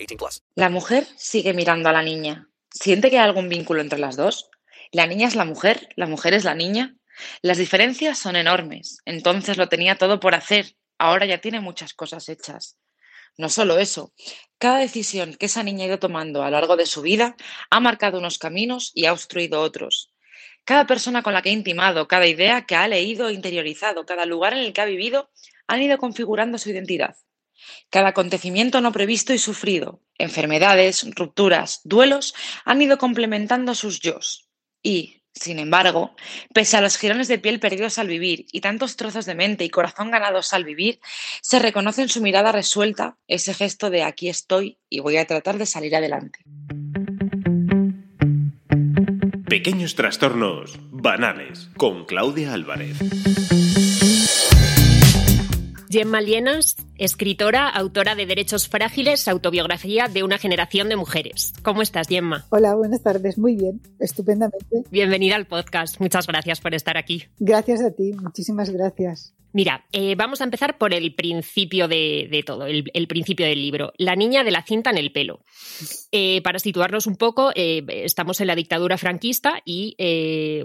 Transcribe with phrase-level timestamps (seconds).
[0.00, 0.42] 18 plus.
[0.54, 2.48] La mujer sigue mirando a la niña.
[2.70, 4.50] ¿Siente que hay algún vínculo entre las dos?
[4.92, 5.88] ¿La niña es la mujer?
[5.96, 6.96] ¿La mujer es la niña?
[7.42, 8.98] Las diferencias son enormes.
[9.04, 10.76] Entonces lo tenía todo por hacer.
[10.98, 12.76] Ahora ya tiene muchas cosas hechas.
[13.36, 14.12] No solo eso,
[14.58, 17.36] cada decisión que esa niña ha ido tomando a lo largo de su vida
[17.70, 20.12] ha marcado unos caminos y ha obstruido otros.
[20.64, 24.26] Cada persona con la que ha intimado, cada idea que ha leído e interiorizado, cada
[24.26, 25.30] lugar en el que ha vivido,
[25.66, 27.16] han ido configurando su identidad.
[27.90, 34.48] Cada acontecimiento no previsto y sufrido, enfermedades, rupturas, duelos, han ido complementando sus yos.
[34.82, 36.14] Y, sin embargo,
[36.54, 39.70] pese a los jirones de piel perdidos al vivir y tantos trozos de mente y
[39.70, 41.00] corazón ganados al vivir,
[41.42, 45.58] se reconoce en su mirada resuelta ese gesto de aquí estoy y voy a tratar
[45.58, 46.40] de salir adelante.
[49.48, 52.98] Pequeños trastornos banales con Claudia Álvarez.
[55.92, 61.52] Gemma Lienas, escritora, autora de Derechos Frágiles, autobiografía de una generación de mujeres.
[61.64, 62.46] ¿Cómo estás, Gemma?
[62.50, 63.38] Hola, buenas tardes.
[63.38, 64.84] Muy bien, estupendamente.
[64.92, 66.00] Bienvenida al podcast.
[66.00, 67.24] Muchas gracias por estar aquí.
[67.40, 69.34] Gracias a ti, muchísimas gracias.
[69.52, 73.60] Mira, eh, vamos a empezar por el principio de, de todo, el, el, principio del
[73.60, 73.92] libro.
[73.98, 75.42] La niña de la cinta en el pelo.
[76.12, 79.96] Eh, para situarnos un poco, eh, estamos en la dictadura franquista y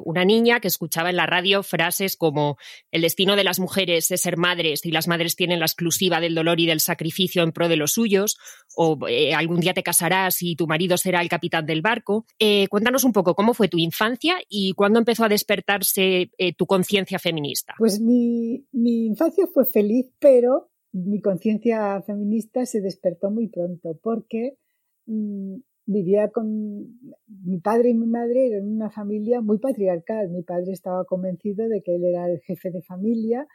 [0.04, 2.58] una niña que escuchaba en la radio frases como
[2.92, 6.36] el destino de las mujeres es ser madres y las madres tienen la exclusiva del
[6.36, 8.38] dolor y del sacrificio en pro de los suyos,
[8.76, 12.26] o eh, algún día te casarás y tu marido será el capitán del barco.
[12.40, 17.20] Eh, cuéntanos un poco cómo fue tu infancia y cuándo empezó a despertarse tu conciencia
[17.20, 17.76] feminista.
[17.78, 24.58] Pues mi, infancia fue feliz, pero mi conciencia feminista se despertó muy pronto porque
[25.06, 25.56] mmm,
[25.86, 27.00] vivía con
[27.44, 30.30] mi padre y mi madre eran una familia muy patriarcal.
[30.30, 33.48] Mi padre estaba convencido de que él era el jefe de familia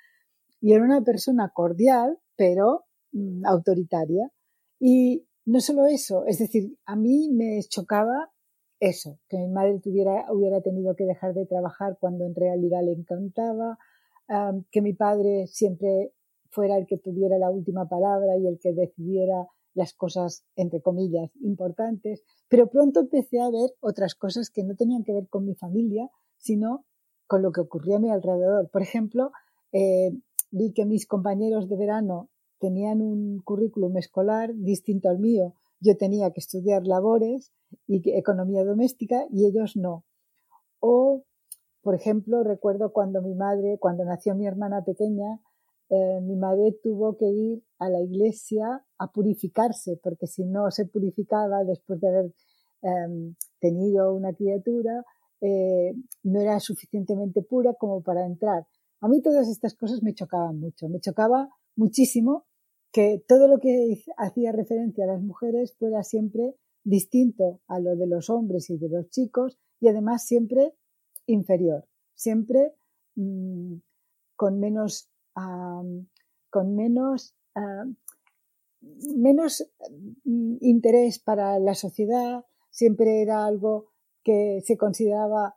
[0.60, 4.30] y era una persona cordial, pero mmm, autoritaria.
[4.78, 8.30] Y no solo eso, es decir, a mí me chocaba
[8.80, 12.92] eso, que mi madre tuviera, hubiera tenido que dejar de trabajar cuando en realidad le
[12.92, 13.78] encantaba,
[14.70, 16.12] que mi padre siempre
[16.50, 21.30] fuera el que tuviera la última palabra y el que decidiera las cosas, entre comillas,
[21.42, 25.54] importantes, pero pronto empecé a ver otras cosas que no tenían que ver con mi
[25.54, 26.86] familia, sino
[27.26, 28.68] con lo que ocurría a mi alrededor.
[28.70, 29.30] Por ejemplo,
[29.72, 30.12] eh,
[30.50, 32.28] vi que mis compañeros de verano
[32.58, 35.54] tenían un currículum escolar distinto al mío.
[35.80, 37.52] Yo tenía que estudiar labores
[37.86, 40.04] y economía doméstica y ellos no.
[40.78, 41.24] O,
[41.82, 45.40] por ejemplo, recuerdo cuando mi madre, cuando nació mi hermana pequeña,
[45.88, 50.86] eh, mi madre tuvo que ir a la iglesia a purificarse, porque si no se
[50.86, 52.34] purificaba después de haber
[52.82, 55.04] eh, tenido una criatura,
[55.40, 58.66] eh, no era suficientemente pura como para entrar.
[59.00, 62.46] A mí todas estas cosas me chocaban mucho, me chocaba muchísimo
[62.92, 68.06] que todo lo que hacía referencia a las mujeres fuera siempre distinto a lo de
[68.06, 70.74] los hombres y de los chicos y además siempre
[71.26, 72.74] inferior, siempre
[73.14, 73.76] mmm,
[74.36, 75.10] con menos,
[76.50, 77.36] con menos,
[79.14, 83.90] menos uh, interés para la sociedad, siempre era algo
[84.22, 85.56] que se consideraba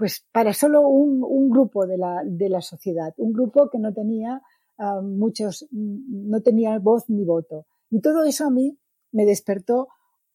[0.00, 4.40] pues para solo un, grupo de la, de la sociedad, un grupo que no tenía
[4.78, 7.66] uh, muchos no tenía voz ni voto.
[7.90, 8.78] Y todo eso a mí
[9.12, 9.88] me despertó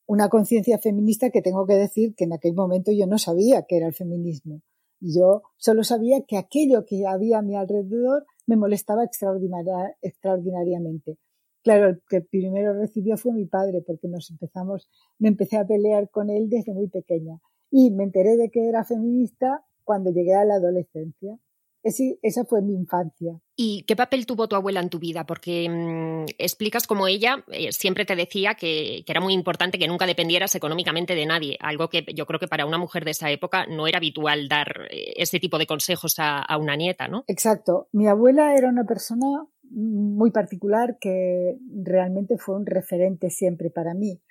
[0.05, 3.77] una conciencia feminista que tengo que decir que en aquel momento yo no sabía que
[3.77, 4.61] era el feminismo.
[4.99, 11.17] Yo solo sabía que aquello que había a mi alrededor me molestaba extraordinaria, extraordinariamente.
[11.63, 16.11] Claro, el que primero recibió fue mi padre, porque nos empezamos, me empecé a pelear
[16.11, 17.39] con él desde muy pequeña.
[17.77, 21.37] Y me enteré de que era feminista cuando llegué a la adolescencia.
[21.83, 23.37] esa fue mi infancia.
[23.57, 25.25] ¿Y qué papel tuvo tu abuela en tu vida?
[25.25, 30.05] Porque mm, explicas como ella eh, siempre te decía que, era muy importante que nunca
[30.05, 33.65] dependieras económicamente de nadie, algo que yo creo que para una mujer de esa época
[33.65, 37.25] no era habitual dar eh, ese tipo de consejos a, una nieta, ¿no?
[37.27, 37.89] Exacto.
[37.91, 44.21] Mi abuela era una persona muy particular que realmente fue un referente siempre para mí.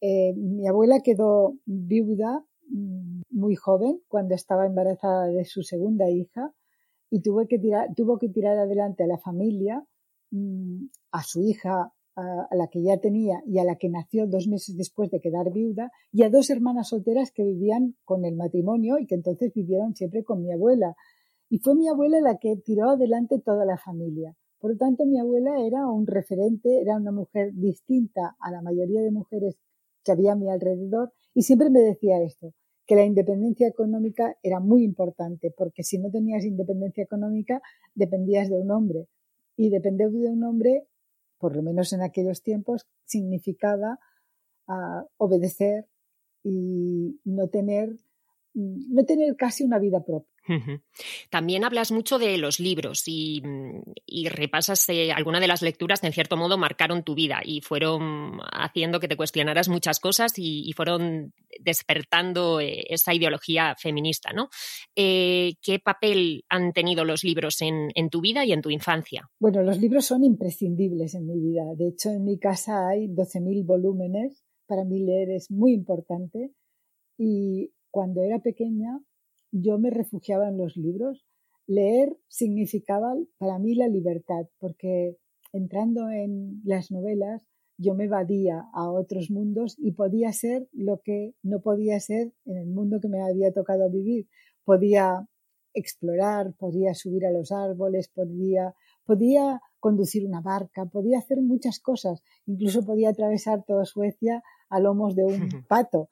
[0.00, 6.52] Eh, mi abuela quedó viuda muy joven cuando estaba embarazada de su segunda hija
[7.10, 9.84] y tuvo que tirar, tuvo que tirar adelante a la familia,
[10.30, 14.48] mm, a su hija, a, la que ya tenía y a la que nació dos
[14.48, 18.98] meses después de quedar viuda, y a dos hermanas solteras que vivían con el matrimonio
[18.98, 20.96] y que entonces vivieron siempre con mi abuela.
[21.48, 24.36] Y fue mi abuela la que tiró adelante toda la familia.
[24.58, 29.00] Por lo tanto, mi abuela era un referente, era una mujer distinta a la mayoría
[29.00, 29.56] de mujeres
[30.04, 32.52] que había a mi alrededor y siempre me decía esto,
[32.84, 37.62] que la independencia económica era muy importante, porque si no tenías independencia económica,
[37.94, 39.06] dependías de un hombre.
[39.56, 40.88] Y depender de un hombre,
[41.38, 44.00] por lo menos en aquellos tiempos, significaba
[44.66, 45.86] ah, obedecer
[46.42, 47.94] y no tener,
[48.54, 50.37] no tener casi una vida propia.
[51.30, 53.42] También hablas mucho de los libros y,
[54.30, 59.00] repasas eh, de las lecturas que en cierto modo marcaron tu vida y fueron haciendo
[59.00, 64.48] que te cuestionaras muchas cosas y, fueron despertando eh, esa ideología feminista, ¿no?
[64.94, 69.28] Eh, ¿Qué papel han tenido los libros en, en, tu vida y en tu infancia?
[69.40, 71.64] Bueno, los libros son imprescindibles en mi vida.
[71.76, 74.44] De hecho, en mi casa hay 12.000 volúmenes.
[74.66, 76.52] Para mí leer es muy importante.
[77.16, 79.00] Y cuando era pequeña
[79.50, 81.26] yo me refugiaba en los libros.
[81.66, 85.16] Leer significaba para mí la libertad, porque
[85.52, 87.46] entrando en las novelas
[87.76, 92.56] yo me evadía a otros mundos y podía ser lo que no podía ser en
[92.56, 94.28] el mundo que me había tocado vivir.
[94.64, 95.28] Podía
[95.74, 98.74] explorar, podía subir a los árboles, podía,
[99.04, 105.14] podía conducir una barca, podía hacer muchas cosas, incluso podía atravesar toda Suecia a lomos
[105.14, 106.08] de un pato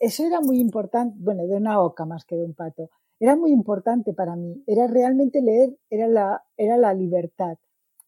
[0.00, 2.90] eso era muy importante, bueno, de una oca más que de un pato.
[3.18, 4.62] Era muy importante para mí.
[4.66, 7.58] Era realmente leer, era la, era la libertad.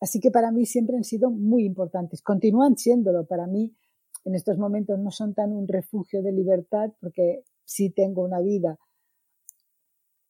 [0.00, 2.22] Así que para mí siempre han sido muy importantes.
[2.22, 3.24] Continúan siéndolo.
[3.26, 3.74] Para mí,
[4.24, 8.78] en estos momentos no son tan un refugio de libertad porque sí tengo una vida,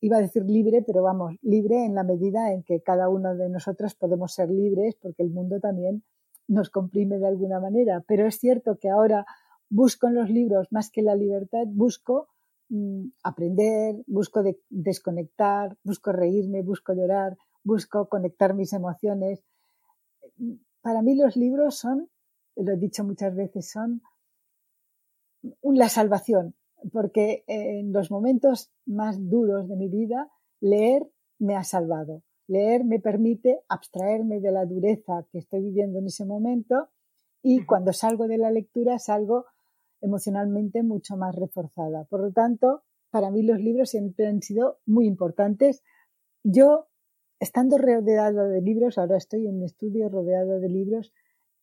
[0.00, 3.48] iba a decir libre, pero vamos, libre en la medida en que cada uno de
[3.48, 6.04] nosotros podemos ser libres porque el mundo también
[6.48, 8.04] nos comprime de alguna manera.
[8.06, 9.26] Pero es cierto que ahora
[9.68, 12.28] busco en los libros más que la libertad, busco
[12.68, 19.44] mm, aprender, busco desconectar, busco reírme, busco llorar, busco conectar mis emociones.
[20.80, 22.08] Para mí los libros son,
[22.56, 24.02] lo he dicho muchas veces, son
[25.62, 26.54] la salvación,
[26.92, 30.30] porque en los momentos más duros de mi vida,
[30.60, 31.08] leer
[31.38, 32.22] me ha salvado.
[32.48, 36.88] Leer me permite abstraerme de la dureza que estoy viviendo en ese momento
[37.42, 39.46] y cuando salgo de la lectura salgo
[40.00, 42.04] emocionalmente mucho más reforzada.
[42.04, 45.82] Por lo tanto, para mí los libros siempre han sido muy importantes.
[46.42, 46.88] Yo,
[47.40, 51.12] estando rodeada de libros, ahora estoy en mi estudio rodeada de libros,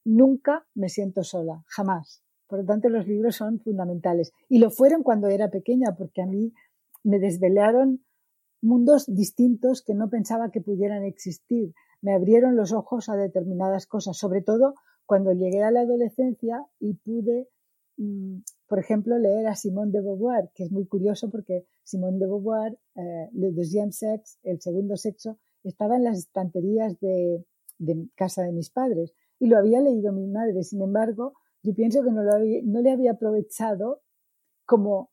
[0.04, 2.24] nunca me siento sola, jamás.
[2.48, 4.32] Por lo tanto, los libros son fundamentales.
[4.50, 6.54] Y lo fueron cuando era pequeña, porque a mí
[7.04, 8.04] me desvelaron
[8.62, 11.74] mundos distintos que no pensaba que pudieran existir.
[12.02, 14.76] Me abrieron los ojos a determinadas cosas, sobre todo
[15.06, 17.50] cuando llegué a la adolescencia y pude
[18.68, 22.78] por ejemplo, leer a Simone de Beauvoir, que es muy curioso porque Simone de Beauvoir,
[22.96, 27.46] eh, Le deuxième sexe, el segundo sexo, estaba en las estanterías de,
[28.16, 30.64] casa de mis padres y lo había leído mi madre.
[30.64, 34.02] Sin embargo, yo pienso que no, lo no le había aprovechado
[34.66, 35.10] como,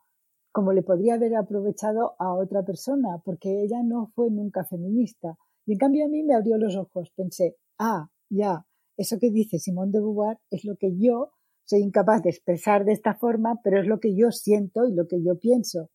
[0.53, 5.37] como le podría haber aprovechado a otra persona, porque ella no fue nunca feminista.
[5.67, 7.13] Y en cambio a mí me abrió los ojos.
[7.15, 8.67] Pensé, ah, ya,
[8.97, 11.31] eso que dice Simone de Beauvoir es lo que yo
[11.71, 15.07] soy incapaz de expresar de esta forma, pero es lo que yo siento y lo
[15.07, 15.89] que yo pienso.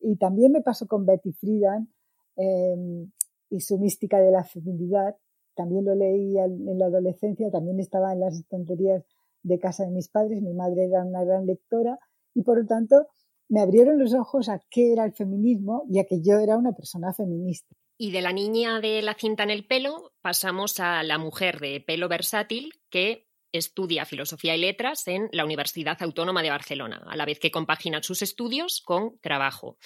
[0.00, 1.92] Y también me pasó con Betty Friedan
[2.36, 3.10] em,
[3.50, 5.16] y su mística de la feminidad.
[5.56, 9.04] También lo leí en la adolescencia, también estaba en las estanterías
[9.42, 10.40] de casa de mis padres.
[10.40, 11.98] Mi madre era una gran lectora
[12.32, 13.08] y por lo tanto
[13.48, 16.74] me abrieron los ojos a qué era el feminismo y a que yo era una
[16.74, 17.74] persona feminista.
[17.96, 21.82] Y de la niña de la cinta en el pelo pasamos a la mujer de
[21.84, 27.24] pelo versátil que estudia Filosofía y Letras en la Universidad Autónoma de Barcelona, a la
[27.24, 29.76] vez que compagina sus estudios con trabajo.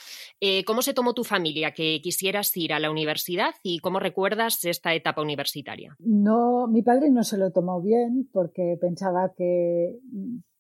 [0.40, 4.64] Eh, ¿Cómo se tomó tu familia que quisieras ir a la universidad y cómo recuerdas
[4.64, 5.97] esta etapa universitaria?
[5.99, 9.99] No, mi padre no se lo tomó bien porque pensaba que,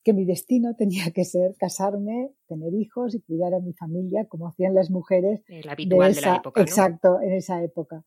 [0.04, 4.48] que mi destino tenía que ser casarme, tener hijos y cuidar a mi familia como
[4.48, 5.42] hacían las mujeres.
[5.48, 6.60] El habitual de, la época.
[6.62, 8.04] Exacto, en esa época.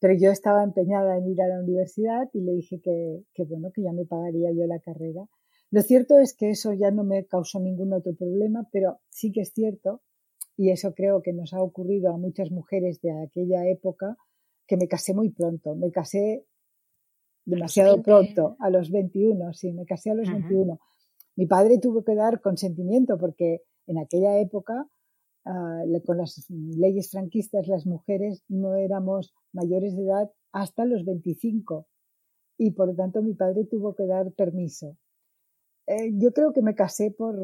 [0.00, 3.70] Pero yo estaba empeñada en ir a la universidad y le dije que, que, bueno,
[3.72, 5.26] que ya me pagaría yo la carrera.
[5.70, 9.40] Lo cierto es que eso ya no me causó ningún otro problema, pero sí que
[9.40, 10.02] es cierto,
[10.56, 14.16] y eso creo que nos ha ocurrido a muchas mujeres de aquella época,
[14.66, 15.74] que me casé muy pronto.
[15.74, 16.46] Me casé
[17.44, 20.78] demasiado pronto, a los 21, sí, me casé a los 21.
[21.36, 24.86] Mi padre tuvo que dar consentimiento porque en aquella época
[25.44, 31.86] Con las leyes franquistas las mujeres no éramos mayores de edad hasta los 25
[32.56, 34.96] y por lo tanto mi padre tuvo que dar permiso.
[35.86, 37.36] Eh, yo creo que me casé por,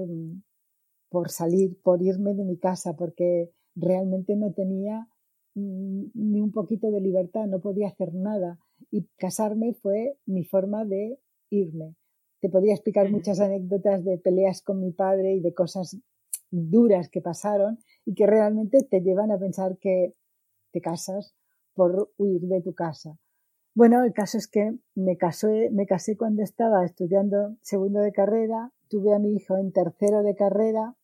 [1.10, 5.08] por salir, por irme de mi casa, porque realmente no tenía
[5.54, 8.58] mm, ni un poquito de libertad, no podía hacer nada
[8.90, 11.18] y casarme fue mi forma de
[11.50, 11.96] irme.
[12.40, 15.98] Te podría explicar muchas anécdotas de peleas con mi padre y de cosas
[16.50, 20.14] duras que pasaron y que realmente te llevan a pensar que
[20.72, 21.34] te casas
[21.74, 23.18] por huir de tu casa.
[23.74, 28.72] Bueno, el caso es que me casé, me casé cuando estaba estudiando segundo de carrera,
[28.88, 30.96] tuve a mi hijo en tercero de carrera,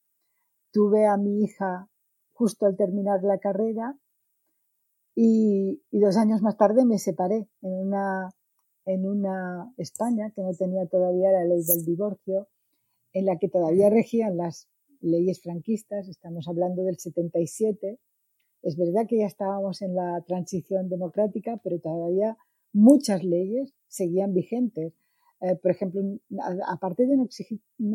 [0.73, 1.89] tuve a mi hija
[2.33, 3.97] justo al terminar la carrera
[5.15, 8.31] y, y dos años más tarde me separé en una,
[8.85, 12.49] en una España que no tenía todavía la ley del divorcio,
[13.13, 14.69] en la que todavía regían las
[15.01, 17.99] leyes franquistas, estamos hablando del 77.
[18.63, 22.37] Es verdad que ya estábamos en la transición democrática, pero todavía
[22.73, 24.95] muchas leyes seguían vigentes.
[25.41, 26.03] Eh, por ejemplo,
[26.67, 27.25] aparte de no,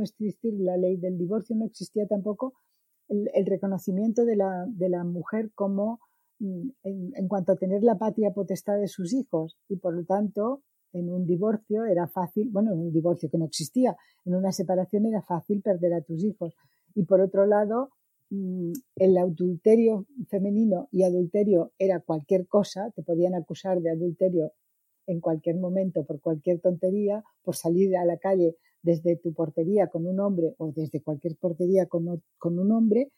[0.03, 2.53] existir la ley del divorcio, no existía tampoco
[3.07, 5.99] el, reconocimiento de la, de la, mujer como
[6.39, 10.05] mm, en, en, cuanto a tener la patria potestad de sus hijos y por lo
[10.05, 14.51] tanto en un divorcio era fácil, bueno, en un divorcio que no existía, en una
[14.51, 16.55] separación era fácil perder a tus hijos.
[16.95, 17.91] Y por otro lado,
[18.29, 24.53] mm, el adulterio femenino y adulterio era cualquier cosa, te podían acusar de adulterio
[25.07, 30.05] en cualquier momento por cualquier tontería, por salir a la calle desde tu portería con
[30.07, 33.11] un hombre o desde cualquier portería con, un hombre,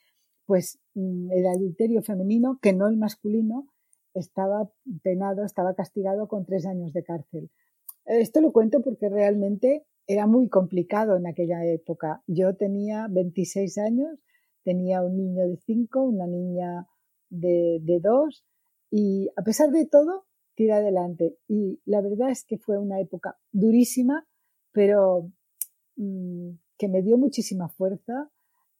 [0.46, 3.68] pues mm, el adulterio femenino, que no el masculino,
[4.14, 4.70] estaba
[5.02, 7.50] penado, estaba castigado con tres años de cárcel.
[8.06, 12.24] Esto lo cuento porque realmente era muy complicado en aquella época.
[12.28, 14.20] Yo tenía 26 años,
[14.64, 16.88] tenía un niño de 5, una niña
[17.30, 18.46] de, de 2
[18.92, 21.38] y a pesar de todo, tira adelante.
[21.48, 24.28] Y la verdad es que fue una época durísima,
[24.72, 25.32] pero
[25.96, 28.30] mm, que me dio muchísima fuerza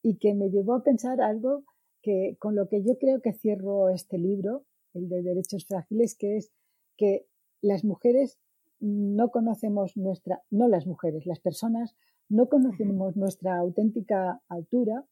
[0.02, 1.64] y que me llevó a pensar algo
[2.02, 6.38] que con lo que yo creo que cierro este libro, el de derechos frágiles, que
[6.38, 6.52] es
[6.98, 7.26] que
[7.62, 8.38] las mujeres
[8.80, 11.96] no conocemos nuestra, no las mujeres, las personas
[12.30, 15.06] no conocemos nuestra auténtica altura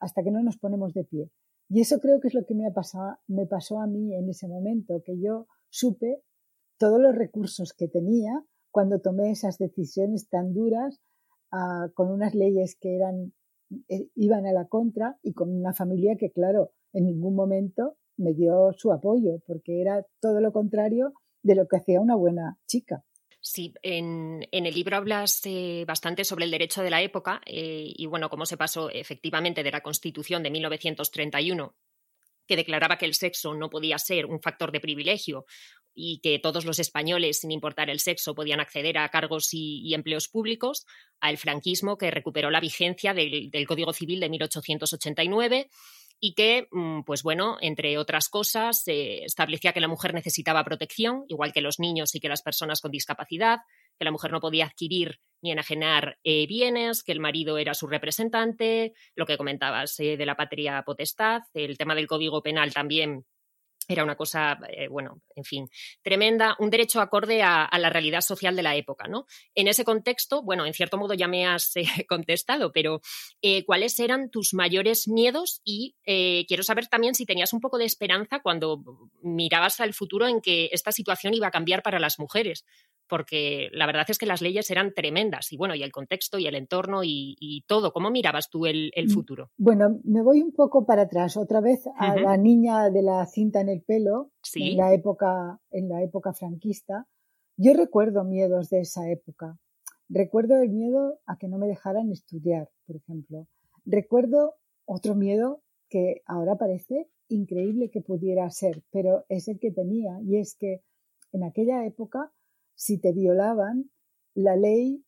[0.00, 1.30] hasta que no nos ponemos de pie.
[1.68, 4.28] Y eso creo que es lo que me, ha pasado, me pasó a mí en
[4.28, 6.22] ese momento, que yo supe
[6.78, 11.00] todos los recursos que tenía cuando tomé esas decisiones tan duras,
[11.52, 13.32] ah, con unas leyes que eran,
[13.88, 18.34] eh, iban a la contra y con una familia que, claro, en ningún momento me
[18.34, 21.12] dio su apoyo, porque era todo lo contrario
[21.44, 23.04] de lo que hacía una buena chica.
[23.40, 28.06] Sí, en, el libro hablas eh, bastante sobre el derecho de la época eh, y,
[28.06, 31.76] bueno, cómo se pasó efectivamente de la Constitución de 1931,
[32.46, 35.44] que declaraba que el sexo no podía ser un factor de privilegio
[35.94, 40.28] y que todos los españoles, sin importar el sexo, podían acceder a cargos y, empleos
[40.28, 40.86] públicos,
[41.20, 45.68] al franquismo, que recuperó la vigencia del, del Código Civil de 1889
[46.20, 51.52] y que, mm, pues bueno, entre otras cosas, establecía que la mujer necesitaba protección, igual
[51.52, 53.60] que los niños y que las personas con discapacidad,
[53.98, 57.86] que la mujer no podía adquirir ni enajenar eh, bienes, que el marido era su
[57.86, 63.26] representante, lo que comentabas eh, de la patria potestad, el tema del Código Penal también
[63.88, 65.70] era una cosa, eh, bueno, en fin,
[66.02, 69.26] tremenda, un derecho acorde a, la realidad social de la época, ¿no?
[69.54, 73.00] En ese contexto, bueno, en cierto modo ya me has eh, contestado, pero
[73.42, 75.60] eh, ¿cuáles eran tus mayores miedos?
[75.64, 78.82] Y quiero saber también si tenías un poco de esperanza cuando
[79.22, 82.64] mirabas al futuro en que esta situación iba a cambiar para las mujeres,
[83.08, 86.46] porque la verdad es que las leyes eran tremendas y bueno, y el contexto y
[86.46, 87.92] el entorno y, todo.
[87.92, 89.50] ¿Cómo mirabas tú el, mm, futuro?
[89.56, 93.60] Bueno, me voy un poco para atrás, otra vez a la niña de la cinta
[93.60, 97.06] en el pelo, en, la época, en la época franquista.
[97.56, 99.58] Yo recuerdo miedos de esa época.
[100.08, 103.46] Recuerdo el miedo a que no me dejaran estudiar, por ejemplo.
[103.84, 110.20] Recuerdo otro miedo que ahora parece increíble que pudiera ser, pero es el que tenía,
[110.22, 110.82] y es que
[111.32, 112.32] en aquella época,
[112.74, 113.90] si te violaban,
[114.34, 115.04] la ley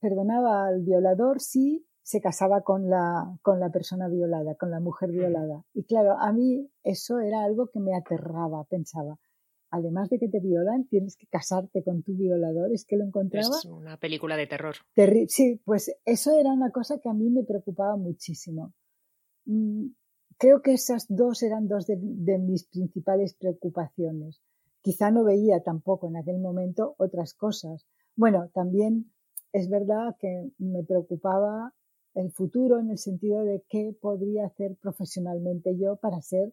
[0.00, 5.10] perdonaba al violador si se casaba con la, con la persona violada, con la mujer
[5.10, 5.64] violada.
[5.72, 9.18] Y claro, a mí eso era algo que me aterraba, pensaba.
[9.70, 12.72] Además de que te violan, tienes que casarte con tu violador.
[12.72, 13.56] Es que lo encontraba.
[13.56, 14.74] Es una película de terror.
[15.28, 18.74] sí, pues eso era una cosa que a mí me preocupaba muchísimo.
[19.46, 19.86] Mm,
[20.36, 24.42] creo que esas dos eran dos de, de mis principales preocupaciones.
[24.82, 27.86] Quizá no veía tampoco en aquel momento otras cosas.
[28.16, 29.12] Bueno, también
[29.52, 31.72] es verdad que me preocupaba
[32.14, 36.52] el futuro en el sentido de qué podría hacer profesionalmente yo para ser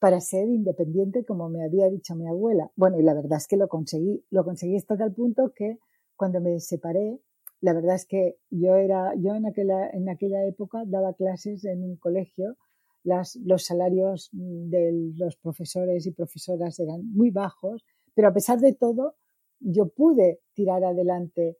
[0.00, 2.70] para ser independiente como me había dicho mi abuela.
[2.74, 5.78] Bueno, y la verdad es que lo conseguí, lo conseguí hasta tal punto que
[6.16, 7.20] cuando me separé,
[7.60, 11.84] la verdad es que yo era yo en aquella en aquella época daba clases en
[11.84, 12.56] un colegio,
[13.02, 18.74] las, los salarios de los profesores y profesoras eran muy bajos, pero a pesar de
[18.74, 19.16] todo
[19.60, 21.58] yo pude tirar adelante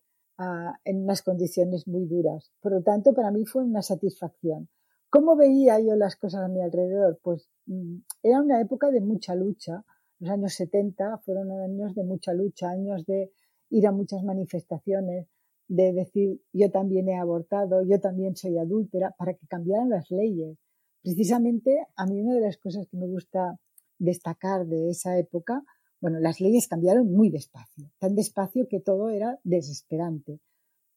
[0.84, 2.50] en unas condiciones muy duras.
[2.60, 4.68] Por lo tanto, para mí fue una satisfacción.
[5.10, 7.18] ¿Cómo veía yo las cosas a mi alrededor?
[7.22, 9.84] Pues mm, era una época de mucha lucha.
[10.18, 13.32] Los años 70 fueron años de mucha lucha, años de
[13.70, 15.28] ir a muchas manifestaciones,
[15.68, 20.58] de decir yo también he abortado, yo también soy adúltera, para que cambiaran las leyes.
[21.02, 23.58] Precisamente a mí una de las cosas que me gusta
[23.98, 25.64] destacar de esa época
[26.00, 30.40] bueno, las leyes cambiaron muy despacio, tan despacio que todo era desesperante.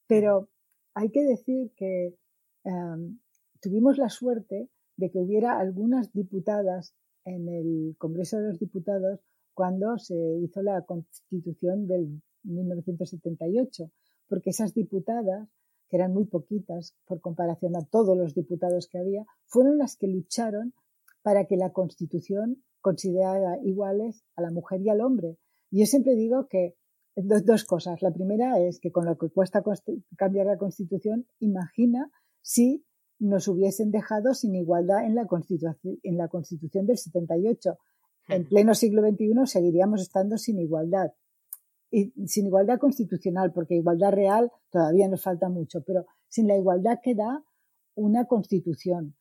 [0.07, 0.49] Pero
[0.93, 2.15] hay que decir que
[2.63, 3.19] em,
[3.59, 6.95] tuvimos la suerte de que hubiera algunas diputadas
[7.25, 9.19] en el Congreso de los Diputados
[9.53, 13.91] cuando se hizo la Constitución del 1978,
[14.29, 15.49] porque esas diputadas,
[15.93, 20.07] que eran muy poquitas por comparación a todos los diputados que había, fueron las que
[20.07, 20.73] lucharon
[21.21, 25.37] para que la Constitución considerada iguales a la mujer y al hombre.
[25.69, 26.73] Y yo siempre digo que
[27.15, 28.01] dos, cosas.
[28.01, 29.63] La primera es que con lo que cuesta
[30.17, 32.09] cambiar la Constitución, imagina
[32.41, 32.83] si
[33.19, 37.77] nos hubiesen dejado sin igualdad en la Constitución, en la Constitución del 78.
[38.29, 41.11] En pleno siglo XXI seguiríamos estando sin igualdad.
[41.95, 46.97] Y sin igualdad constitucional, porque igualdad real todavía nos falta mucho, pero sin la igualdad
[47.03, 47.43] que da
[47.93, 49.15] una constitución.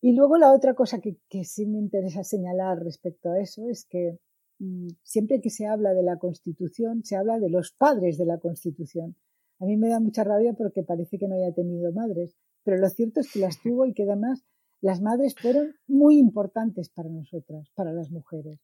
[0.00, 4.20] Y luego la otra cosa que, sí me interesa señalar respecto a eso es que
[4.60, 8.38] mm, siempre que se habla de la Constitución, se habla de los padres de la
[8.38, 9.16] Constitución.
[9.58, 12.88] A mí me da mucha rabia porque parece que no haya tenido madres, pero lo
[12.88, 14.44] cierto es que las tuvo y que además
[14.80, 18.60] las madres fueron muy importantes para nosotras, para las mujeres.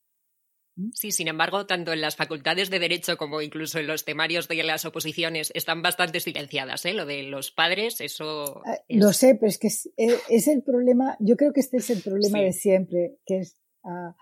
[0.76, 0.90] ¿Mm?
[0.92, 4.62] Sí, sin embargo, tanto en las facultades de Derecho como incluso en los temarios de
[4.62, 6.84] las oposiciones están bastante silenciadas.
[6.84, 6.94] ¿eh?
[6.94, 8.62] Lo de los padres, eso.
[8.64, 11.16] Ah, lo sé, pero es que eh, es, el problema.
[11.18, 14.14] Yo creo que este es el problema de siempre, que es ah,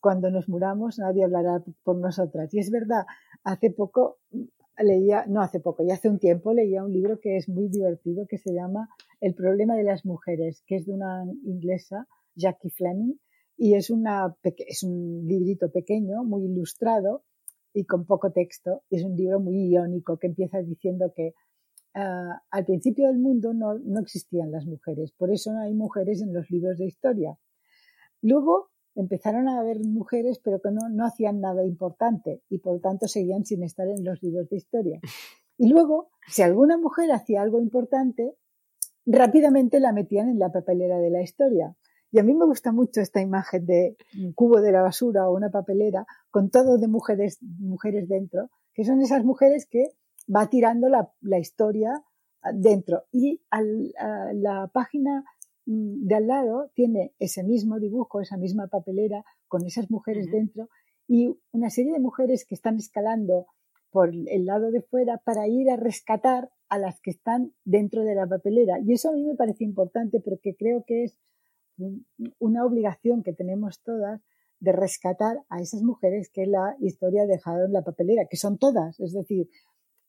[0.00, 2.52] cuando nos muramos nadie hablará por nosotras.
[2.52, 3.06] Y es verdad,
[3.44, 4.18] hace poco
[4.78, 8.26] leía, no hace poco, ya hace un tiempo leía un libro que es muy divertido
[8.28, 8.88] que se llama
[9.20, 13.14] El problema de las mujeres, que es de una inglesa, Jackie Fleming
[13.56, 17.24] y es, una, es un librito pequeño, muy ilustrado
[17.72, 18.82] y con poco texto.
[18.90, 21.34] Es un libro muy iónico que empieza diciendo que
[21.94, 26.32] ah, al principio del mundo no, existían las mujeres, por eso no hay mujeres en
[26.32, 27.38] los libros de historia.
[28.22, 32.80] Luego empezaron a haber mujeres, pero que no, no hacían nada importante y por lo
[32.80, 35.00] tanto seguían sin estar en los libros de historia.
[35.56, 38.34] Y luego, si alguna mujer hacía algo importante,
[39.06, 41.76] rápidamente la metían en la papelera de la historia.
[42.14, 45.34] Y a mí me gusta mucho esta imagen de un cubo de la basura o
[45.34, 49.88] una papelera con todo de mujeres, mujeres dentro, que son esas mujeres que
[50.32, 52.04] va tirando la, historia
[52.52, 53.02] dentro.
[53.10, 55.24] Y la página
[55.66, 60.68] mm, de al lado tiene ese mismo dibujo, esa misma papelera con esas mujeres dentro
[61.08, 63.48] y una serie de mujeres que están escalando
[63.90, 68.14] por el lado de fuera para ir a rescatar a las que están dentro de
[68.14, 68.78] la papelera.
[68.78, 71.18] Y eso a mí me parece importante porque creo que es
[72.38, 74.22] una obligación que tenemos todas
[74.60, 78.98] de rescatar a esas mujeres que la historia en la papelera, que son todas.
[79.00, 79.48] Es decir,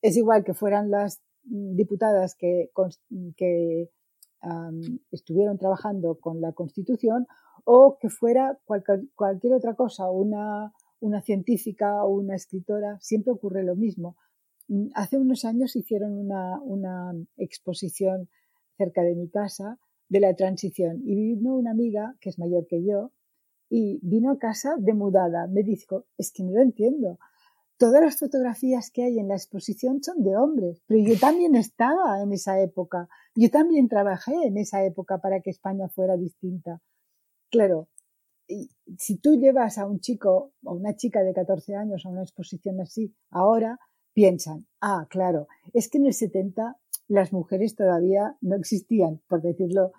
[0.01, 2.71] es igual que fueran las diputadas que,
[3.35, 3.89] que
[5.11, 7.27] estuvieron trabajando con la Constitución
[7.63, 13.75] o que fuera cualquier, otra cosa, una, una científica o una escritora, siempre ocurre lo
[13.75, 14.15] mismo.
[14.93, 18.29] Hace unos años hicieron una, una exposición
[18.77, 21.01] cerca de mi casa de la transición.
[21.05, 23.11] Y vino una amiga, que es mayor que yo,
[23.69, 25.47] y vino a casa de mudada.
[25.47, 27.19] Me dijo, es que no lo entiendo.
[27.77, 32.21] todas las fotografías que hay en la exposición son de hombres, pero yo también estaba
[32.21, 36.81] en esa época, yo también trabajé en esa época para que España fuera distinta.
[37.51, 37.89] Claro,
[38.97, 42.79] si tú llevas a un chico o una chica de 14 años a una exposición
[42.79, 43.79] así, ahora
[44.13, 49.91] piensan, ah, claro, es que en el 70 las mujeres todavía no existían, por decirlo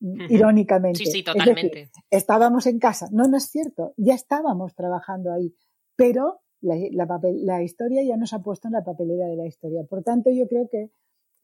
[0.00, 0.98] irónicamente.
[0.98, 1.90] Sí, sí, totalmente.
[2.10, 3.08] estábamos en casa.
[3.12, 5.54] No, no es cierto, ya estábamos trabajando ahí,
[5.96, 9.84] pero la, historia ya nos ha puesto en la papelera de la historia.
[9.84, 10.90] Por tanto, yo creo que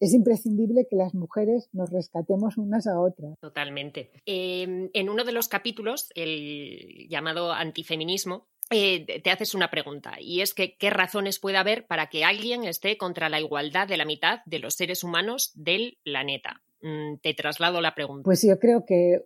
[0.01, 3.39] es imprescindible que las mujeres nos rescatemos unas a otras.
[3.39, 4.11] Totalmente.
[4.25, 10.41] Em, en uno de los capítulos, el llamado antifeminismo, eh, te haces una pregunta y
[10.41, 14.05] es que qué razones puede haber para que alguien esté contra la igualdad de la
[14.05, 16.63] mitad de los seres humanos del planeta.
[16.83, 18.25] Mm, te traslado la pregunta.
[18.25, 19.25] Pues yo creo que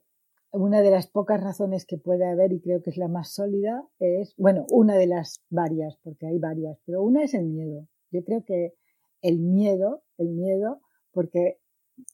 [0.51, 3.87] una de las pocas razones que puede haber, y creo que es la más sólida,
[3.99, 7.89] es, bueno, una de las varias, porque hay varias, pero una es el miedo.
[8.11, 8.75] Yo creo que
[9.21, 10.81] el miedo, el miedo,
[11.11, 11.59] porque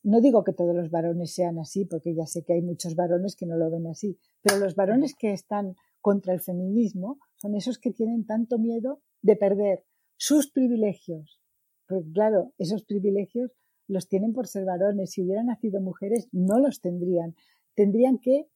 [0.02, 3.36] no digo que todos los varones sean así, porque ya sé que hay muchos varones
[3.36, 7.78] que no lo ven así, pero los varones que están contra el feminismo son esos
[7.78, 9.84] que tienen tanto miedo de perder
[10.16, 11.40] sus privilegios.
[11.86, 13.52] Porque claro, esos privilegios
[13.88, 15.12] los tienen por ser varones.
[15.12, 17.34] Si hubieran nacido mujeres, no los tendrían
[17.74, 18.46] tendrían que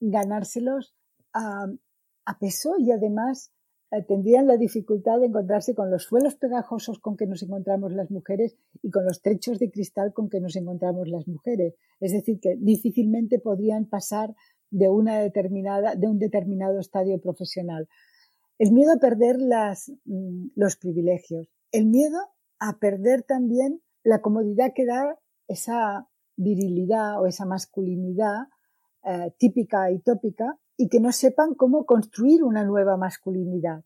[0.00, 0.94] ganárselos
[1.34, 1.66] a,
[2.38, 3.52] peso y además
[3.90, 8.10] eh, tendrían la dificultad de encontrarse con los suelos pegajosos con que nos encontramos las
[8.10, 11.74] mujeres y con los techos de cristal con que nos encontramos las mujeres.
[11.98, 14.34] Es decir, que difícilmente podrían pasar
[14.70, 17.88] de una determinada, de un determinado estadio profesional.
[18.58, 21.48] El miedo a perder las, mm, los privilegios.
[21.72, 22.18] El miedo
[22.58, 28.48] a perder también la comodidad que da esa virilidad o esa masculinidad
[29.04, 33.82] eh, típica y tópica y que no sepan cómo construir una nueva masculinidad.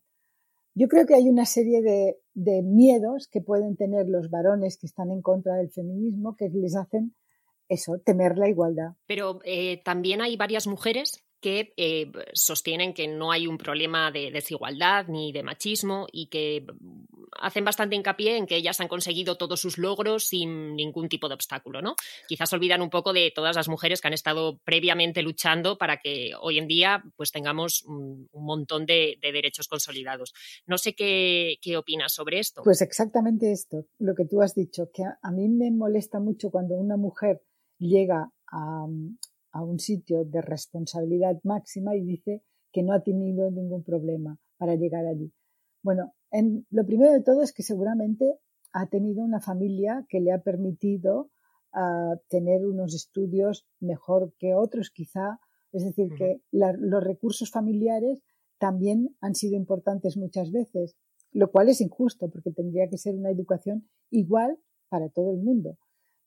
[0.73, 4.87] Yo creo que hay una serie de, de miedos que pueden tener los varones que
[4.87, 7.13] están en contra del feminismo que les hacen
[7.69, 8.93] eso, temer la igualdad.
[9.05, 14.31] Pero eh, también hay varias mujeres que eh, sostienen que no hay un problema de
[14.31, 16.65] desigualdad ni de machismo y que
[17.39, 21.35] hacen bastante hincapié en que ellas han conseguido todos sus logros sin ningún tipo de
[21.35, 21.95] obstáculo, ¿no?
[22.27, 26.31] Quizás olvidan un poco de todas las mujeres que han estado previamente luchando para que
[26.39, 30.33] hoy en día pues tengamos un, montón de, derechos consolidados.
[30.65, 32.63] No sé qué, qué, opinas sobre esto.
[32.63, 36.73] Pues exactamente esto, lo que tú has dicho, que a mí me molesta mucho cuando
[36.73, 37.43] una mujer
[37.77, 38.87] llega a,
[39.51, 44.75] a un sitio de responsabilidad máxima y dice que no ha tenido ningún problema para
[44.75, 45.31] llegar allí.
[45.81, 48.39] Bueno, en, lo primero de todo es que seguramente
[48.73, 51.29] ha tenido una familia que le ha permitido
[51.71, 55.39] ah, tener unos estudios mejor que otros, quizá.
[55.71, 58.21] Es decir, que los recursos familiares
[58.57, 60.97] también han sido importantes muchas veces,
[61.31, 64.57] lo cual es injusto porque tendría que ser una educación igual
[64.89, 65.77] para todo el mundo.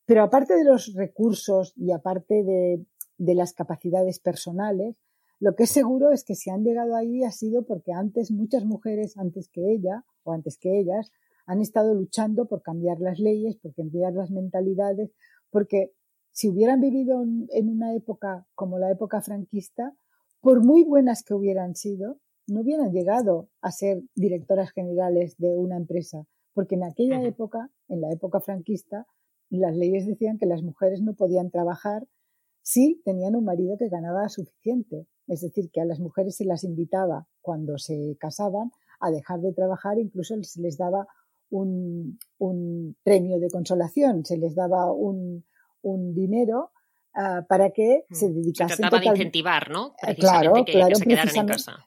[0.09, 2.85] Pero aparte de los recursos y aparte de
[3.19, 4.97] de las capacidades personales.
[5.41, 8.65] Lo que es seguro es que si han llegado ahí ha sido porque antes muchas
[8.65, 11.13] mujeres, antes que ella o antes que ellas,
[11.47, 15.11] han estado luchando por cambiar las leyes, por cambiar las mentalidades,
[15.51, 15.93] porque
[16.31, 19.95] si hubieran vivido en una época como la época franquista,
[20.41, 25.77] por muy buenas que hubieran sido, no hubieran llegado a ser directoras generales de una
[25.77, 29.07] empresa, porque en aquella época, en la época franquista,
[29.57, 32.07] las leyes decían que las mujeres no podían trabajar
[32.69, 35.07] sí tenían un marido que ganaba suficiente.
[35.27, 39.55] Es decir, que a las mujeres se las invitaba cuando se casaban a dejar de
[39.55, 41.07] trabajar, incluso se les daba
[41.51, 42.19] un,
[43.03, 45.45] premio de consolación, se les daba un,
[46.15, 46.73] dinero
[47.15, 48.15] ah, para que mm.
[48.15, 48.77] se dedicasen.
[48.77, 49.95] Se trataba de incentivar, ¿no?
[50.07, 50.99] Eh, claro, claro,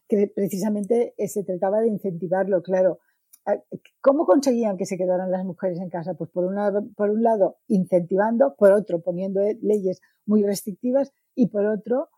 [0.07, 2.99] que precisamente se trataba de incentivarlo, claro.
[3.45, 3.57] Ah,
[4.01, 6.13] ¿Cómo conseguían que se quedaran las mujeres en casa?
[6.13, 11.47] Pues por, una, por un lado incentivando, por otro poniendo eh, leyes muy restrictivas y
[11.47, 12.09] por otro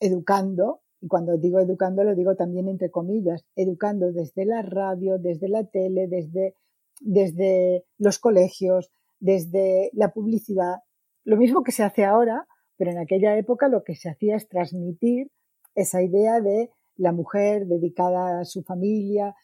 [0.00, 5.48] educando, y cuando digo educando lo digo también entre comillas, educando desde la radio, desde
[5.48, 6.56] la tele, desde,
[7.00, 10.76] desde los colegios, desde la publicidad,
[11.24, 14.48] lo mismo que se hace ahora, pero en aquella época lo que se hacía es
[14.48, 15.30] transmitir
[15.74, 19.34] esa idea de la mujer dedicada a su familia,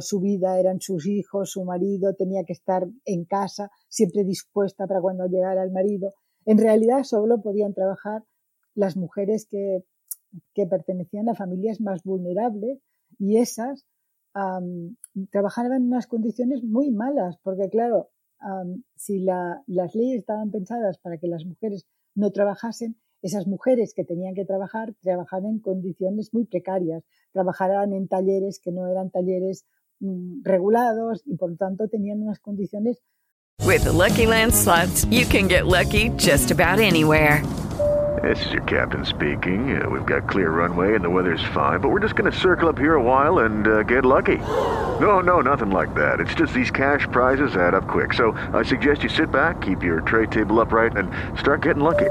[0.00, 5.00] su vida eran sus hijos, su marido, tenía que estar en casa, siempre dispuesta para
[5.00, 6.12] cuando llegara el marido.
[6.46, 8.22] En realidad solo podían trabajar
[8.74, 9.84] las mujeres que,
[10.54, 12.80] que pertenecían a familias más vulnerables
[13.18, 13.84] y esas
[15.30, 18.10] trabajaban en unas condiciones muy malas, porque claro,
[18.96, 24.34] si las leyes estaban pensadas para que las mujeres no trabajasen, esas mujeres que tenían
[24.34, 29.64] que trabajar trabajaban en condiciones muy precarias, trabajaban en talleres que no eran talleres
[30.00, 33.02] mm, regulados y por lo tanto tenían unas condiciones.
[33.66, 37.42] With the Lucky Land slots, you can get lucky just about anywhere.
[38.22, 39.80] This is your captain speaking.
[39.80, 42.68] Uh, we've got clear runway and the weather's fine, but we're just going to circle
[42.68, 44.38] up here a while and uh, get lucky.
[45.00, 46.20] No, no, nothing like that.
[46.20, 48.12] It's just these cash prizes add up quick.
[48.12, 52.10] So I suggest you sit back, keep your tray table upright, and start getting lucky.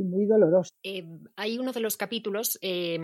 [0.00, 0.74] y muy dolorosas.
[0.82, 1.04] Eh,
[1.36, 2.98] hay uno de los capítulos eh,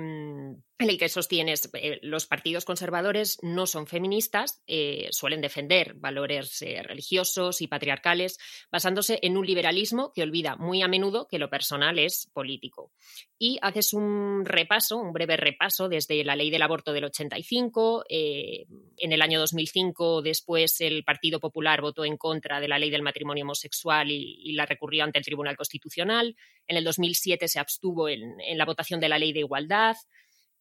[0.78, 6.60] en el que sostienes eh, los partidos conservadores no son feministas, eh, suelen defender valores
[6.60, 8.38] eh, religiosos y patriarcales,
[8.70, 12.92] basándose en un liberalismo que olvida muy a menudo que lo personal es político.
[13.38, 18.66] Y haces un repaso, un breve repaso desde la ley del aborto del 85, eh,
[18.98, 23.02] en el año 2005 después el Partido Popular votó en contra de la ley del
[23.02, 28.08] matrimonio homosexual y, y la recurrió ante el Tribunal Constitucional, en el 2007 se abstuvo
[28.08, 29.96] en, en la votación de la ley de igualdad,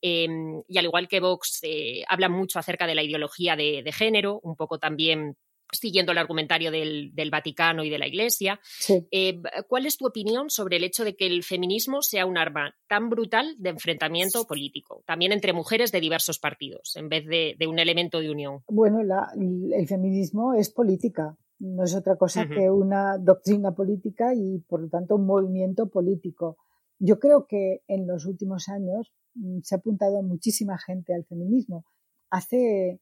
[0.02, 0.28] eh,
[0.68, 4.40] y al igual que Vox, eh, habla mucho acerca de la ideología de, de, género,
[4.44, 5.36] un poco también
[5.72, 8.60] siguiendo el argumentario del, del Vaticano y de la Iglesia.
[8.64, 9.08] Sí.
[9.10, 12.76] Eh, ¿Cuál es tu opinión sobre el hecho de que el feminismo sea un arma
[12.88, 17.68] tan brutal de enfrentamiento político, también entre mujeres de diversos partidos, en vez de, de
[17.68, 18.64] un elemento de unión?
[18.68, 22.56] Bueno, la, el feminismo es política, no es otra cosa uh -huh.
[22.56, 26.58] que una doctrina política y, por lo tanto, un movimiento político.
[27.00, 31.86] Yo creo que en los últimos años mm, se ha apuntado muchísima gente al feminismo.
[32.30, 33.00] Hace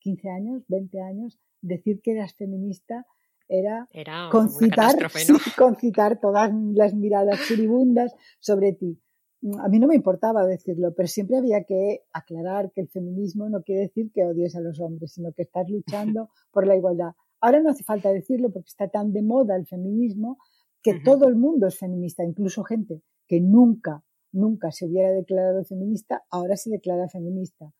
[0.00, 3.06] 15 años, 20 años, decir que eras feminista
[3.48, 5.08] era, era concitar, ¿no?
[5.14, 9.00] sí, concitar todas las miradas furibundas sobre ti.
[9.42, 13.48] Mm, A mí no me importaba decirlo, pero siempre había que aclarar que el feminismo
[13.48, 17.12] no quiere decir que odies a los hombres, sino que estás luchando por la igualdad.
[17.40, 20.38] Ahora no hace falta decirlo porque está tan de moda el feminismo
[20.82, 21.04] que uh -huh.
[21.04, 26.56] todo el mundo es feminista, incluso gente que nunca, nunca se hubiera declarado feminista, ahora
[26.56, 27.72] se declara feminista.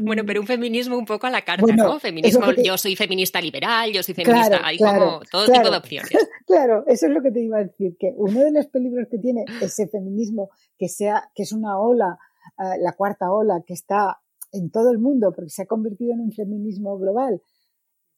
[0.00, 2.00] Bueno, pero un feminismo un poco a la carta, bueno, ¿no?
[2.00, 2.64] Feminismo, te...
[2.64, 5.78] yo soy feminista liberal, yo soy feminista, claro, hay claro, como todo claro, tipo de
[5.78, 6.10] opciones.
[6.46, 9.18] Claro, eso es lo que te iba a decir, que uno de los peligros que
[9.18, 12.18] tiene ese feminismo, que sea, que es una ola,
[12.58, 14.18] uh, la cuarta ola, que está
[14.50, 17.40] en todo el mundo, porque se ha convertido en un feminismo global.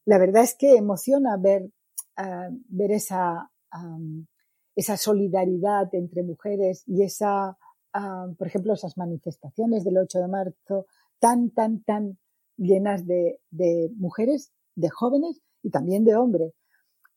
[0.04, 1.70] La verdad es que emociona ver,
[2.18, 3.50] uh, ver esa,
[4.74, 7.56] esa solidaridad entre mujeres y esa,
[8.38, 10.86] por ejemplo, esas manifestaciones del 8 de marzo
[11.18, 12.18] tan, tan, tan
[12.56, 16.52] llenas de, de mujeres, de jóvenes y también de hombres.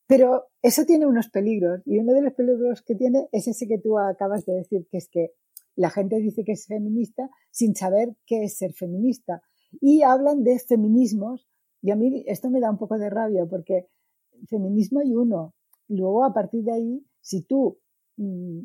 [0.08, 3.80] Pero eso tiene unos peligros y uno de los peligros que tiene es ese que
[3.80, 5.32] tú acabas de decir, que es que
[5.76, 9.42] la gente dice que es feminista sin saber qué es ser feminista.
[9.82, 11.48] Y hablan de feminismos
[11.86, 13.88] y a mí esto me da un poco de rabia porque
[14.50, 15.54] feminismo hay uno.
[15.88, 17.78] Luego, a partir de ahí, si tú
[18.18, 18.62] mm,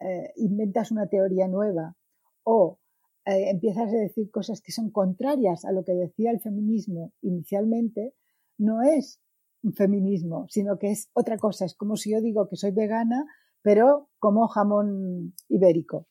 [0.00, 1.96] eh, inventas una teoría nueva
[2.42, 2.80] o
[3.26, 8.12] eh, empiezas a decir cosas que son contrarias a lo que decía el feminismo inicialmente,
[8.58, 9.20] no es
[9.62, 11.66] un feminismo, sino que es otra cosa.
[11.66, 13.24] Es como si yo digo que soy vegana,
[13.62, 16.08] pero como jamón ibérico.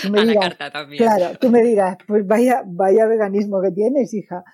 [0.00, 1.02] Tú me a dirás, la carta también.
[1.02, 4.44] Claro, tú me dirás, pues vaya, vaya veganismo que tienes, hija.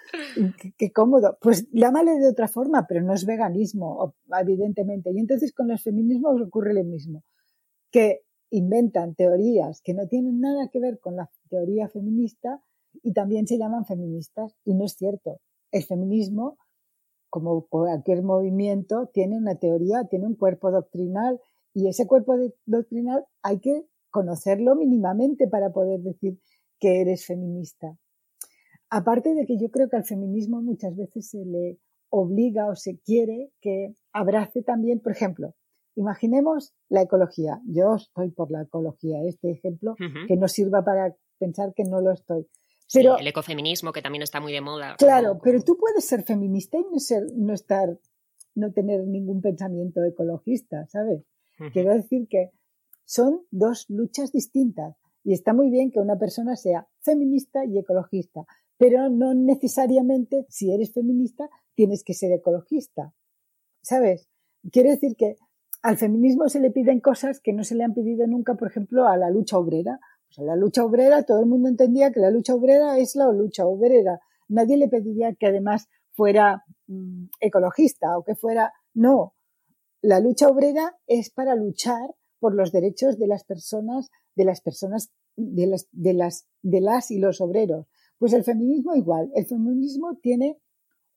[0.60, 1.38] Qué, qué, cómodo.
[1.40, 5.10] Pues llámale de otra forma, pero no es veganismo, evidentemente.
[5.12, 7.24] Y entonces con los feminismos ocurre lo mismo.
[7.90, 12.62] Que inventan teorías que no tienen nada que ver con la teoría feminista
[13.02, 14.54] y también se llaman feministas.
[14.64, 15.40] Y no es cierto.
[15.70, 16.58] El feminismo,
[17.30, 21.40] como cualquier movimiento, tiene una teoría, tiene un cuerpo doctrinal
[21.74, 22.34] y ese cuerpo
[22.66, 26.38] doctrinal hay que conocerlo mínimamente para poder decir
[26.78, 27.96] que eres feminista.
[28.90, 31.78] Aparte de que yo creo que al feminismo muchas veces se le
[32.10, 35.54] obliga o se quiere que abrace también, por ejemplo,
[35.94, 37.60] imaginemos la ecología.
[37.66, 40.26] Yo estoy por la ecología, este ejemplo, uh -huh.
[40.26, 42.46] que no sirva para pensar que no lo estoy.
[42.92, 44.96] Pero, sí, el ecofeminismo, que también está muy de moda.
[44.96, 45.40] Claro, como...
[45.42, 47.98] pero tú puedes ser feminista y no, ser, no estar,
[48.54, 51.24] no tener ningún pensamiento ecologista, ¿sabes?
[51.58, 51.72] Uh -huh.
[51.72, 52.52] Quiero decir que
[53.08, 54.94] son dos luchas distintas.
[55.24, 58.44] Y está muy bien que una persona sea feminista y ecologista,
[58.76, 63.14] pero no necesariamente si eres feminista tienes que ser ecologista.
[63.82, 64.28] ¿Sabes?
[64.70, 65.36] Quiero decir que
[65.82, 69.08] al feminismo se le piden cosas que no se le han pedido nunca, por ejemplo,
[69.08, 69.98] a la lucha obrera.
[70.26, 73.32] Pues a la lucha obrera todo el mundo entendía que la lucha obrera es la
[73.32, 74.20] lucha obrera.
[74.48, 78.72] Nadie le pediría que además fuera mmm, ecologista o que fuera...
[78.92, 79.32] No,
[80.02, 85.10] la lucha obrera es para luchar por los derechos de las personas, de las personas,
[85.36, 87.86] de las, de las, de las y los obreros.
[88.18, 89.30] Pues el feminismo igual.
[89.34, 90.58] El feminismo tiene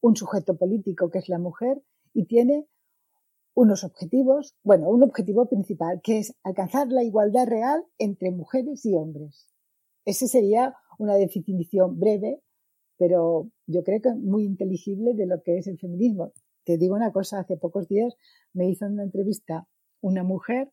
[0.02, 1.82] un sujeto político que es la mujer
[2.14, 2.68] y tiene
[3.54, 8.96] unos objetivos, bueno, un objetivo principal, que es alcanzar la igualdad real entre mujeres y
[8.96, 9.48] hombres.
[10.06, 12.42] Esa sería una definición breve,
[12.98, 16.32] pero yo creo que muy inteligible de lo que es el feminismo.
[16.64, 18.16] Te digo una cosa, hace pocos días
[18.54, 19.68] me hizo una entrevista
[20.02, 20.72] una mujer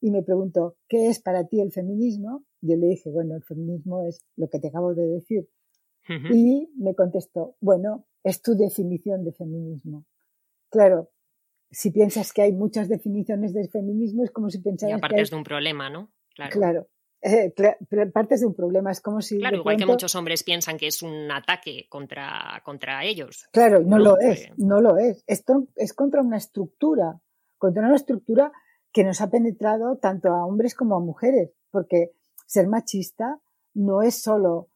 [0.00, 2.44] y me preguntó, ¿qué es para ti el feminismo?
[2.60, 5.48] Yo le dije, bueno, el feminismo es lo que te acabo de decir.
[6.08, 10.06] Y me contestó, bueno, es tu definición de feminismo.
[10.70, 11.10] Claro,
[11.70, 14.98] si piensas que hay muchas definiciones de feminismo, es como si pensaras.
[14.98, 16.10] Y que de un problema, ¿no?
[16.34, 16.52] Claro.
[16.52, 16.88] Claro.
[17.20, 17.52] Eh,
[18.12, 18.90] partes de un problema.
[18.90, 19.38] Es como si.
[19.38, 23.48] Claro, igual que muchos hombres piensan que es un ataque contra, contra ellos.
[23.52, 25.24] Claro, no, lo es, no lo es.
[25.26, 27.20] Esto es contra una estructura,
[27.58, 28.52] contra una estructura
[28.92, 32.12] que nos ha penetrado tanto a hombres como a mujeres, porque
[32.46, 33.40] ser machista
[33.74, 34.68] no es solo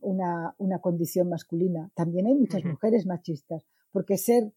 [0.00, 4.52] una, una, condición masculina, también hay muchas mujeres machistas, porque ser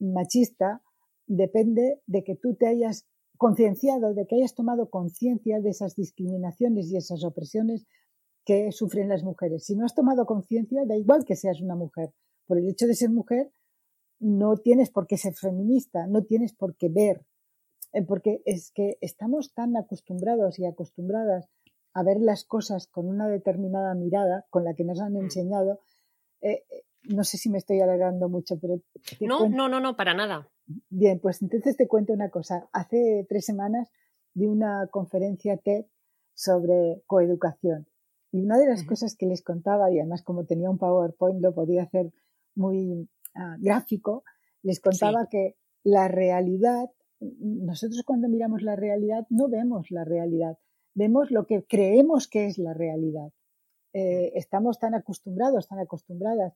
[0.00, 0.82] machista
[1.26, 6.90] depende de que tú te hayas concienciado, de que hayas tomado conciencia de esas discriminaciones
[6.90, 7.86] y esas opresiones
[8.44, 9.64] que sufren las mujeres.
[9.64, 12.12] Si no has tomado conciencia, da igual que seas una mujer.
[12.46, 13.52] Por el hecho de ser mujer,
[14.20, 17.24] no tienes por qué ser feminista, no tienes por qué ver,
[17.92, 21.48] eh, porque es que estamos tan acostumbrados y acostumbradas
[21.94, 25.22] a ver las cosas con una determinada mirada, con la que nos han mm.
[25.22, 25.80] enseñado,
[26.40, 26.64] eh,
[27.04, 28.80] no sé si me estoy alargando mucho, pero...
[29.20, 30.48] No, no, no, no, para nada.
[30.90, 32.68] Bien, pues entonces te cuento una cosa.
[32.72, 33.90] Hace tres semanas
[34.34, 35.86] di una conferencia TED
[36.34, 37.88] sobre coeducación.
[38.30, 41.54] Y una de las cosas que les contaba, y además como tenía un PowerPoint lo
[41.54, 42.12] podía hacer
[42.54, 44.24] muy ah, gráfico,
[44.62, 50.58] les contaba que la realidad, nosotros cuando miramos la realidad no vemos la realidad,
[50.94, 53.32] vemos lo que creemos que es la realidad.
[53.92, 56.54] Eh, estamos tan acostumbrados, tan acostumbradas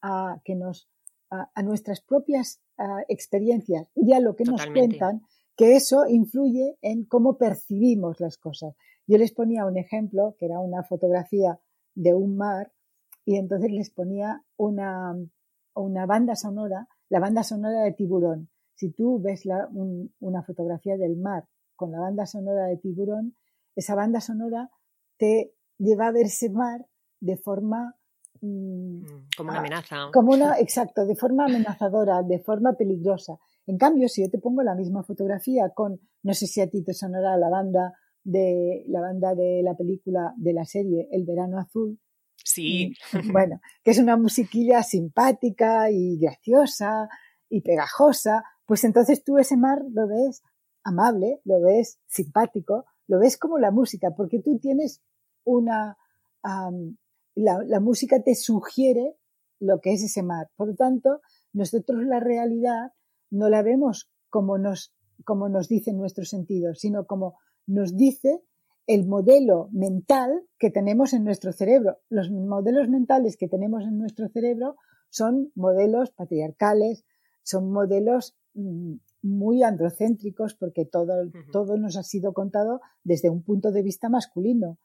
[0.00, 0.88] a que nos
[1.32, 2.60] a, nuestras propias
[3.08, 5.22] experiencias y a lo que nos cuentan,
[5.56, 8.74] que eso influye en cómo percibimos las cosas.
[9.06, 11.58] Yo les ponía un ejemplo, que era una fotografía
[11.94, 12.72] de un mar,
[13.24, 15.14] y entonces les ponía una,
[15.74, 18.50] una banda sonora, la banda sonora de tiburón.
[18.74, 19.68] Si tú ves la,
[20.20, 23.36] una fotografía del mar con la banda sonora de tiburón,
[23.74, 24.70] esa banda sonora
[25.16, 26.86] te lleva a ver ese mar
[27.20, 27.96] de forma
[28.42, 29.04] Mm,
[29.36, 30.10] como una amenaza.
[30.12, 33.38] Como una, exacto, de forma amenazadora, de forma peligrosa.
[33.66, 36.82] En cambio, si yo te pongo la misma fotografía con, no sé si a ti
[36.82, 37.92] te sonará la banda
[38.24, 41.98] de la banda de la película de la serie El Verano Azul.
[42.36, 42.94] Sí.
[43.32, 47.08] Bueno, que es una musiquilla simpática y graciosa
[47.48, 50.42] y pegajosa, pues entonces tú ese mar lo ves
[50.84, 55.02] amable, lo ves simpático, lo ves como la música, porque tú tienes
[55.44, 55.96] una,
[57.34, 59.16] la, música te sugiere
[59.60, 60.48] lo que es ese mar.
[60.56, 61.20] Por lo tanto,
[61.52, 62.92] nosotros la realidad
[63.30, 68.42] no la vemos como nos, como nos dicen nuestros sentidos, sino como nos dice
[68.86, 71.98] el modelo mental que tenemos en nuestro cerebro.
[72.08, 74.76] Los modelos mentales que tenemos en nuestro cerebro
[75.10, 77.04] son modelos patriarcales,
[77.42, 83.70] son modelos mm, muy androcéntricos porque todo, todo nos ha sido contado desde un punto
[83.70, 84.78] de vista masculino.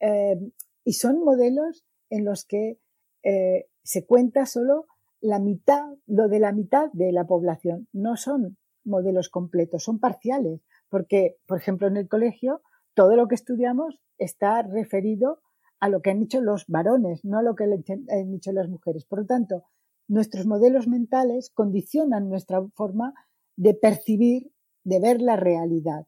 [0.00, 0.38] Eh,
[0.84, 2.78] y son modelos en los que
[3.22, 4.86] eh, se cuenta solo
[5.20, 7.88] la mitad, lo de la mitad de la población.
[7.92, 12.62] No son modelos completos, son parciales, porque, por ejemplo, en el colegio,
[12.94, 15.40] todo lo que estudiamos está referido
[15.80, 19.04] a lo que han dicho los varones, no a lo que han dicho las mujeres.
[19.04, 19.64] Por lo tanto,
[20.08, 23.14] nuestros modelos mentales condicionan nuestra forma
[23.56, 24.50] de percibir,
[24.84, 26.06] de ver la realidad.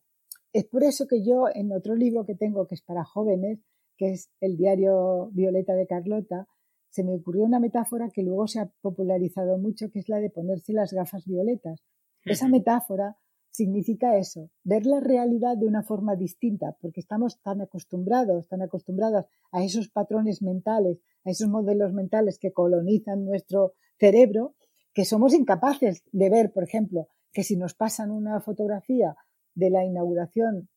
[0.52, 3.60] Es por eso que yo, en otro libro que tengo, que es para jóvenes,
[3.96, 6.48] que es el diario Violeta de Carlota,
[6.88, 10.30] se me ocurrió una metáfora que luego se ha popularizado mucho, que es la de
[10.30, 11.84] ponerse las gafas violetas.
[12.24, 13.16] Esa metáfora
[13.50, 19.26] significa eso, ver la realidad de una forma distinta, porque estamos tan acostumbrados, tan acostumbradas
[19.52, 24.54] a esos patrones mentales, a esos modelos mentales que colonizan nuestro cerebro,
[24.94, 29.16] que somos incapaces de ver, por ejemplo, que si nos pasan una fotografía
[29.54, 30.68] de la inauguración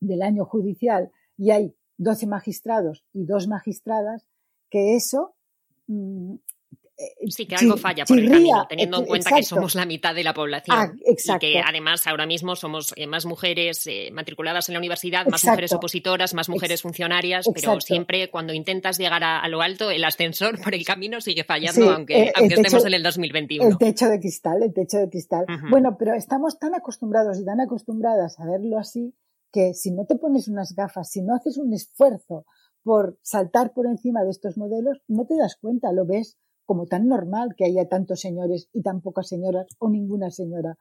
[0.00, 4.26] del año judicial y hay 12 magistrados y dos magistradas,
[4.70, 5.34] que eso
[5.86, 6.36] mm,
[7.28, 10.24] sí, que algo falla por el camino, teniendo en cuenta que somos la mitad de
[10.24, 10.76] la población.
[10.76, 15.26] Ah, y que además ahora mismo somos eh, más mujeres eh, matriculadas en la universidad,
[15.26, 20.04] más mujeres opositoras, más mujeres funcionarias, pero siempre cuando intentas llegar a, lo alto, el
[20.04, 23.68] ascensor por el camino sigue fallando, aunque, aunque estemos en el 2021.
[23.68, 25.46] El techo de cristal, el techo de cristal.
[25.70, 29.14] Bueno, pero estamos tan acostumbrados y tan acostumbradas a verlo así
[29.52, 32.44] que si no te pones unas gafas, si no haces un esfuerzo
[32.82, 37.08] por saltar por encima de estos modelos, no te das cuenta, lo ves como tan
[37.08, 40.76] normal que haya tantos señores y tan pocas señoras o ninguna señora.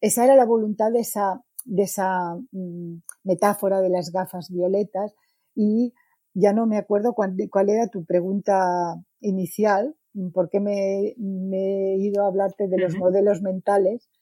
[0.00, 5.14] Esa era la voluntad de esa, de esa mm, metáfora de las gafas violetas.
[5.54, 5.94] Y
[6.34, 9.96] ya no me acuerdo cuál, cuál era tu pregunta inicial,
[10.34, 14.08] porque me, me he ido a hablarte de los modelos mentales.
[14.08, 14.21] Mm,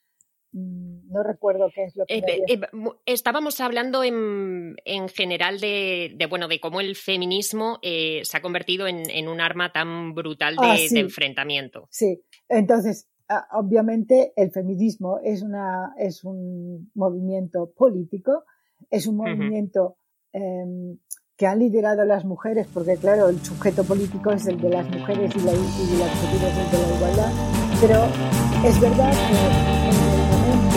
[0.53, 2.18] no recuerdo qué es lo que.
[2.18, 2.61] Eh, eh,
[3.07, 8.42] estábamos hablando en, en general de, de, bueno, de cómo el feminismo eh, se ha
[8.42, 11.86] convertido en, en, un arma tan brutal de, Ah, de enfrentamiento.
[11.90, 13.09] Sí, entonces,
[13.53, 18.44] obviamente el feminismo es, una, es un movimiento político,
[18.90, 19.98] es un movimiento
[20.32, 20.98] em,
[21.36, 25.34] que han liderado las mujeres, porque claro, el sujeto político es el de las mujeres
[25.34, 25.94] y, la, y es
[26.34, 27.32] el de la igualdad,
[27.80, 29.79] pero es verdad que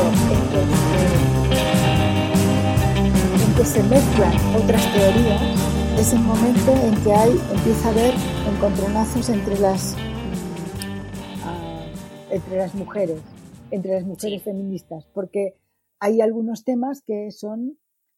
[0.02, 0.14] en
[0.50, 0.66] que,
[3.36, 5.42] se- en que se mezclan otras teorías,
[6.00, 8.14] es el momento en que hay, empieza a haber
[8.56, 9.96] encontronazos entre las
[11.46, 11.86] ah,
[12.32, 13.22] entre las mujeres,
[13.72, 14.46] entre las mujeres Sí.
[14.46, 15.56] feministas, porque
[16.00, 17.78] hay algunos temas que son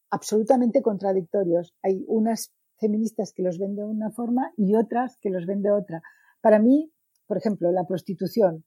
[0.10, 1.74] absolutamente contradictorios.
[1.84, 5.72] Hay unas feministas que los ven de una forma y otras que los ven de
[5.72, 6.02] otra.
[6.42, 6.92] Para mí,
[7.28, 8.64] por ejemplo, la prostitución,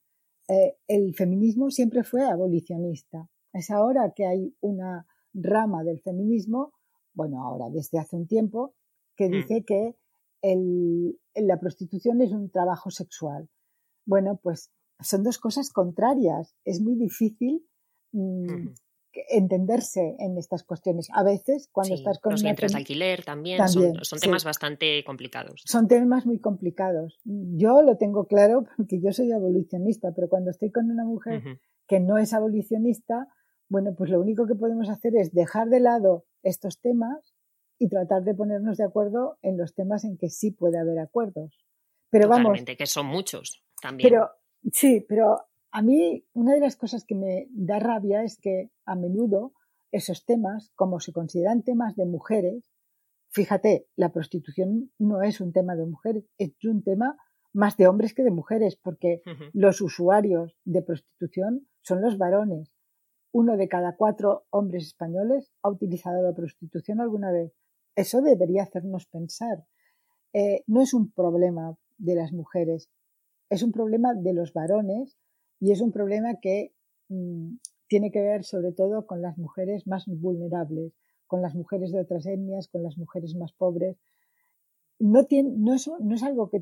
[0.48, 3.28] eh, el feminismo siempre fue abolicionista.
[3.52, 6.72] Es ahora que hay una rama del feminismo,
[7.14, 8.74] bueno, ahora desde hace un tiempo,
[9.16, 9.32] que Mm.
[9.32, 9.96] dice que
[10.42, 13.48] el- la prostitución es un trabajo sexual.
[14.06, 14.70] Bueno, pues
[15.00, 16.54] son dos cosas contrarias.
[16.64, 17.64] Es muy difícil
[18.12, 18.68] mm,
[19.30, 21.08] entenderse en estas cuestiones.
[21.14, 24.26] A veces, cuando Sí, estás con los vientres de alquiler también, También, son, son sí.
[24.26, 25.62] temas bastante complicados.
[25.64, 27.18] son temas muy complicados.
[27.24, 31.42] Yo lo tengo claro porque yo soy abolicionista, pero cuando estoy con una mujer
[31.86, 33.28] que no es abolicionista,
[33.68, 37.34] bueno, pues lo único que podemos hacer es dejar de lado estos temas
[37.78, 41.66] y tratar de ponernos de acuerdo en los temas en que sí puede haber acuerdos.
[42.10, 44.08] Pero vamos, Totalmente, que son muchos también.
[44.10, 44.30] pero
[44.72, 48.94] sí, pero a mí una de las cosas que me da rabia es que a
[48.94, 49.52] menudo
[49.92, 52.70] esos temas, como se consideran temas de mujeres,
[53.30, 57.16] fíjate, la prostitución no es un tema de mujeres, es un tema
[57.52, 62.70] más de hombres que de mujeres, porque los usuarios de prostitución son los varones.
[63.32, 67.52] Uno de cada cuatro hombres españoles ha utilizado la prostitución alguna vez.
[67.94, 69.64] Eso debería hacernos pensar.
[70.32, 72.90] Eh, no es un problema de las mujeres,
[73.50, 75.18] es un problema de los varones
[75.60, 76.72] y es un problema que
[77.08, 77.56] mm,
[77.88, 80.92] tiene que ver sobre todo con las mujeres más vulnerables,
[81.26, 83.96] con las mujeres de otras etnias, con las mujeres más pobres.
[85.00, 86.60] No, tiene, no, es, no es algo que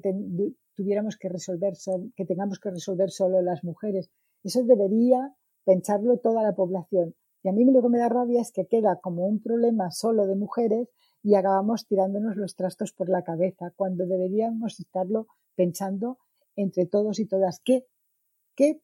[0.74, 4.10] tuviéramos que resolver, sol- que tengamos que resolver solo las mujeres.
[4.42, 5.34] Eso debería
[5.64, 7.14] pensarlo toda la población.
[7.42, 10.26] Y a mí lo que me da rabia es que queda como un problema solo
[10.26, 10.88] de mujeres
[11.22, 16.18] y acabamos tirándonos los trastos por la cabeza, cuando deberíamos estarlo pensando
[16.56, 17.60] entre todos y todas.
[17.64, 17.86] ¿Qué,
[18.56, 18.80] qué,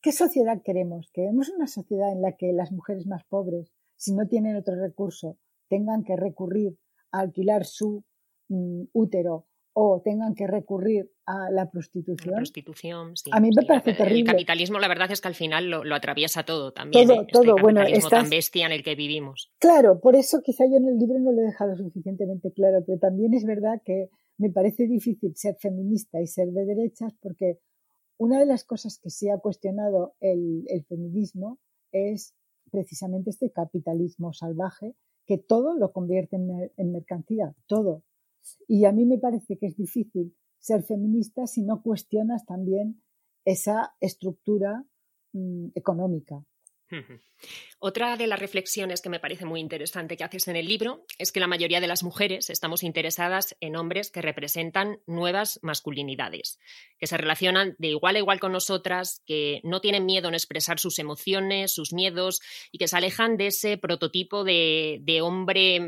[0.00, 1.10] ¿Qué sociedad queremos?
[1.12, 5.38] ¿Queremos una sociedad en la que las mujeres más pobres, si no tienen otro recurso,
[5.68, 6.78] tengan que recurrir
[7.12, 8.04] a alquilar su
[8.48, 9.46] mm, útero
[9.78, 13.16] o tengan que recurrir a la La prostitución?
[13.16, 13.30] sí.
[13.32, 13.66] A mí me sí.
[13.66, 14.32] parece El terrible.
[14.32, 17.08] capitalismo, la verdad es que al final lo, lo atraviesa todo también.
[17.08, 17.26] Todo, ¿eh?
[17.32, 17.42] todo.
[17.42, 19.50] Este Bueno, capitalismo estás- tan bestia en el que vivimos.
[19.58, 22.98] Claro, por eso quizá yo en el libro no lo he dejado suficientemente claro, pero
[22.98, 27.58] también es verdad que me parece difícil ser feminista y ser de derechas porque
[28.18, 31.58] una de las cosas que sí ha cuestionado el, el feminismo
[31.92, 32.34] es
[32.70, 34.96] precisamente este capitalismo salvaje
[35.26, 38.04] que todo lo convierte en mercancía, todo.
[38.68, 43.02] Y a mí me parece que es difícil ser feminista si no cuestionas también
[43.44, 44.84] esa estructura
[45.32, 46.44] mm, económica.
[47.78, 51.32] Otra de las reflexiones que me parece muy interesante que haces en el libro es
[51.32, 56.58] que la mayoría de las mujeres estamos interesadas en hombres que representan nuevas masculinidades,
[56.98, 60.78] que se relacionan de igual a igual con nosotras, que no tienen miedo en expresar
[60.78, 65.80] sus emociones, sus miedos y que se alejan de ese prototipo de, hombre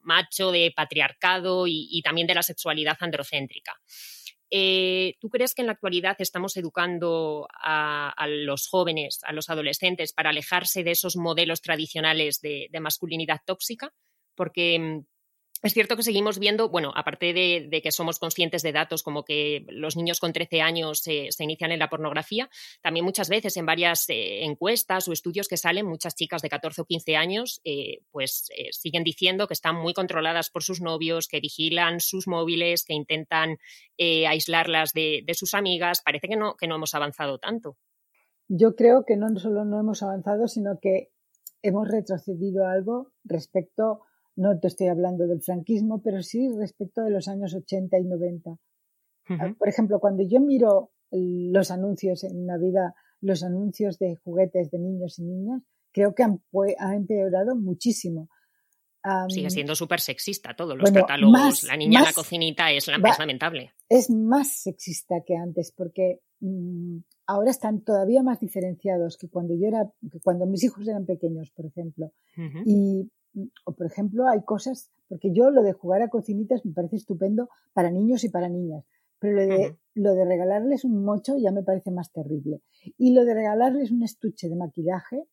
[0.00, 3.80] macho, de patriarcado y, y también de la sexualidad androcéntrica.
[4.54, 10.12] Eh, ¿Tú crees que en la actualidad estamos educando a, los jóvenes, a los adolescentes,
[10.12, 13.94] para alejarse de esos modelos tradicionales de, de masculinidad tóxica?
[14.34, 15.06] Porque mm,
[15.62, 19.64] es cierto que seguimos viendo, bueno, aparte de, que somos conscientes de datos como que
[19.68, 22.50] los niños con 13 años se, inician en la pornografía,
[22.82, 26.82] también muchas veces en varias eh, encuestas o estudios que salen, muchas chicas de 14
[26.82, 31.28] o 15 años eh, pues eh, siguen diciendo que están muy controladas por sus novios,
[31.28, 33.58] que vigilan sus móviles, que intentan
[33.98, 36.02] aislarlas de, de, sus amigas.
[36.02, 37.76] Parece que no, que no hemos avanzado tanto.
[38.48, 41.12] Yo creo que no solo no hemos avanzado, sino que
[41.62, 44.00] hemos retrocedido algo respecto
[44.36, 48.50] no te estoy hablando del franquismo, pero sí respecto de los años 80 y 90.
[48.50, 49.56] Uh-huh.
[49.56, 55.18] Por ejemplo, cuando yo miro los anuncios en Navidad, los anuncios de juguetes de niños
[55.18, 55.62] y niñas,
[55.92, 56.42] creo que han,
[56.78, 58.28] ha empeorado muchísimo.
[59.04, 61.64] Um, Sigue siendo súper sexista todos los catálogos.
[61.64, 63.72] la niña en la cocinita es, la, más lamentable.
[63.88, 69.66] Es más sexista que antes porque mmm, ahora están todavía más diferenciados que cuando yo
[69.66, 72.12] era, que cuando mis hijos eran pequeños, por ejemplo.
[72.64, 73.10] Y,
[73.64, 77.48] o por ejemplo, hay cosas, porque yo lo de jugar a cocinitas me parece estupendo
[77.72, 78.84] para niños y para niñas.
[79.18, 82.60] Pero lo de, lo de regalarles un mocho ya me parece más terrible.
[82.98, 85.24] Y lo de regalarles un estuche de maquillaje,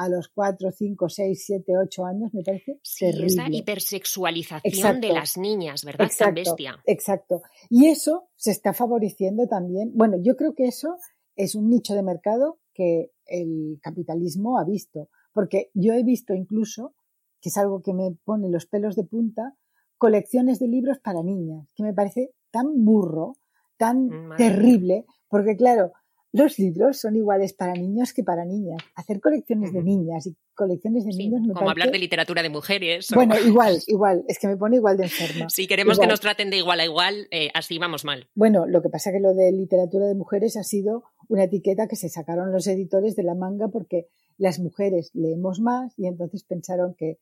[0.00, 3.26] a los 4, 5, 6, 7, 8 años, me parece sí, terrible.
[3.26, 6.06] esa hipersexualización exacto, de las niñas, ¿verdad?
[6.06, 6.82] Exacto, Tan bestia.
[6.86, 7.42] Exacto.
[7.68, 9.92] Y eso se está favoreciendo también.
[9.94, 10.96] Bueno, yo creo que eso
[11.36, 15.10] es un nicho de mercado que el capitalismo ha visto.
[15.32, 16.94] Porque yo he visto incluso,
[17.40, 19.54] que es algo que me pone los pelos de punta,
[19.98, 23.36] colecciones de libros para niñas, que me parece tan burro,
[23.76, 25.92] tan Madre terrible, porque claro,
[26.32, 28.78] los libros son iguales para niños que para niñas.
[28.94, 31.70] Hacer colecciones de niñas y colecciones de sí, niños me Como parece...
[31.70, 33.10] hablar de literatura de mujeres.
[33.10, 33.16] O...
[33.16, 34.24] Bueno, igual, igual.
[34.28, 35.48] Es que me pone igual de enferma.
[35.48, 36.06] Si queremos igual.
[36.06, 38.28] que nos traten de igual a igual, eh, así vamos mal.
[38.34, 41.96] Bueno, lo que pasa que lo de literatura de mujeres ha sido una etiqueta que
[41.96, 44.06] se sacaron los editores de la manga porque
[44.38, 47.18] las mujeres leemos más y entonces pensaron que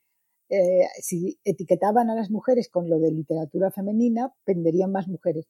[0.48, 5.46] eh, si etiquetaban a las mujeres con lo de literatura femenina, venderían más mujeres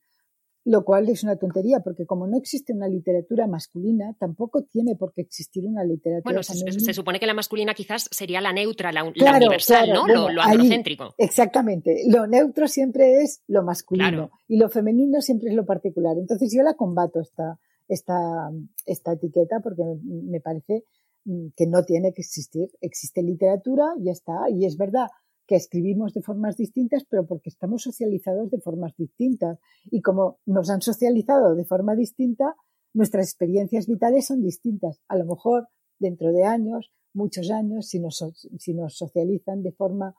[0.68, 5.14] lo cual es una tontería, porque como no existe una literatura masculina, tampoco tiene por
[5.14, 6.72] qué existir una literatura bueno, femenina.
[6.72, 9.94] Se, se supone que la masculina quizás sería la neutra, la, claro, la universal, claro,
[9.94, 10.02] ¿no?
[10.02, 11.04] Bueno, lo, lo androcéntrico.
[11.04, 12.02] Ahí, exactamente.
[12.08, 14.30] Lo neutro siempre es lo masculino claro.
[14.46, 16.18] y lo femenino siempre es lo particular.
[16.18, 18.50] Entonces yo la combato esta, esta,
[18.84, 20.84] esta etiqueta porque me parece
[21.24, 22.68] que no tiene que existir.
[22.80, 25.08] Existe literatura, ya está, y es verdad
[25.46, 29.58] que escribimos de formas distintas, pero porque estamos socializados de formas distintas.
[29.90, 32.54] Y como nos han socializado de forma distinta,
[32.92, 35.00] nuestras experiencias vitales son distintas.
[35.08, 38.22] A lo mejor dentro de años, muchos años, si nos,
[38.58, 40.14] si nos socializan de forma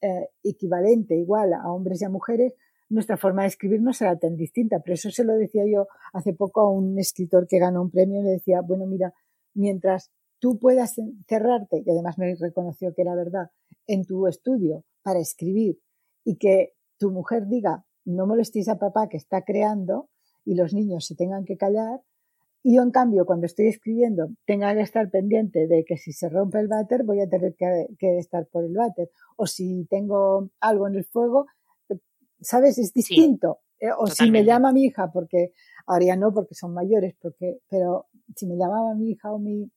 [0.00, 2.54] eh, equivalente, igual a hombres y a mujeres,
[2.88, 4.80] nuestra forma de escribir no será tan distinta.
[4.80, 8.20] Pero eso se lo decía yo hace poco a un escritor que ganó un premio
[8.20, 9.12] y le decía, bueno, mira,
[9.54, 10.94] mientras tú puedas
[11.28, 13.50] cerrarte, y además me reconoció que era verdad,
[13.86, 15.78] en tu estudio para escribir
[16.24, 20.08] y que tu mujer diga no molestéis a papá que está creando
[20.44, 22.00] y los niños se tengan que callar
[22.62, 26.28] y yo en cambio cuando estoy escribiendo tenga que estar pendiente de que si se
[26.28, 29.10] rompe el váter voy a tener que, que estar por el váter.
[29.36, 31.46] O si tengo algo en el fuego
[32.40, 33.60] sabes es distinto.
[33.78, 34.24] Sí, eh, o totalmente.
[34.24, 35.52] si me llama mi hija porque
[35.86, 39.70] ahora ya no porque son mayores porque pero si me llamaba mi hija o mi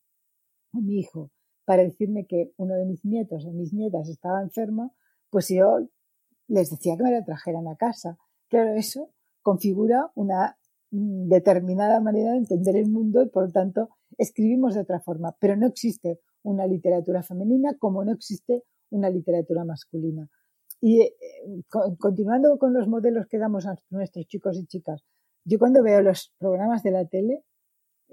[0.79, 1.31] mi hijo
[1.65, 4.95] para decirme que uno de mis nietos o mis nietas estaba enfermo,
[5.29, 5.87] pues yo
[6.47, 8.17] les decía que me la trajeran a casa.
[8.49, 9.09] Claro, eso
[9.41, 10.57] configura una
[10.91, 15.55] determinada manera de entender el mundo y por lo tanto escribimos de otra forma, pero
[15.55, 20.29] no existe una literatura femenina como no existe una literatura masculina.
[20.81, 21.13] Y eh,
[21.99, 25.03] continuando con los modelos que damos a nuestros chicos y chicas,
[25.45, 27.43] yo cuando veo los programas de la tele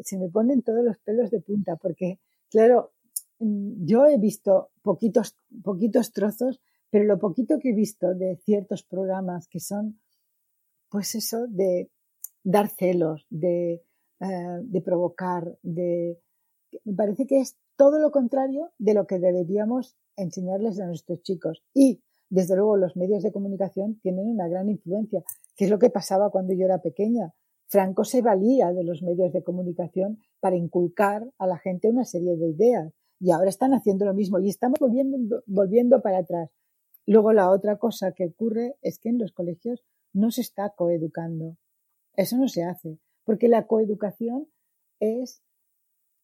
[0.01, 2.21] se me ponen todos los pelos de punta porque,
[2.51, 2.93] claro,
[3.39, 9.49] yo he visto poquitos, poquitos trozos, pero lo poquito que he visto de ciertos programas
[9.49, 10.01] que son,
[10.89, 11.91] pues eso, de
[12.43, 13.83] dar celos, de,
[14.21, 16.19] uh, de provocar, de,
[16.85, 21.63] me parece que es todo lo contrario de lo que deberíamos enseñarles a nuestros chicos.
[21.75, 25.23] Y, desde luego, los medios de comunicación tienen una gran influencia,
[25.57, 27.33] que es lo que pasaba cuando yo era pequeña.
[27.67, 32.37] Franco se valía de los medios de comunicación para inculcar a la gente una serie
[32.37, 36.51] de ideas y ahora están haciendo lo mismo y estamos volviendo, volviendo para atrás.
[37.07, 41.57] Luego la otra cosa que ocurre es que en los colegios no se está coeducando.
[42.15, 44.49] Eso no se hace, porque la coeducación
[45.01, 45.43] es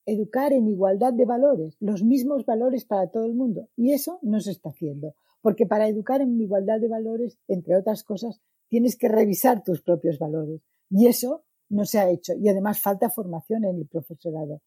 [0.06, 3.68] educar en igualdad de valores, los mismos valores para todo el mundo.
[3.76, 8.04] Y eso no se está haciendo, porque para educar en igualdad de valores, entre otras
[8.04, 10.60] cosas, tienes que revisar tus propios valores.
[10.90, 11.44] Y eso
[11.74, 12.32] no se ha hecho.
[12.40, 14.62] Y además falta formación en el profesorado.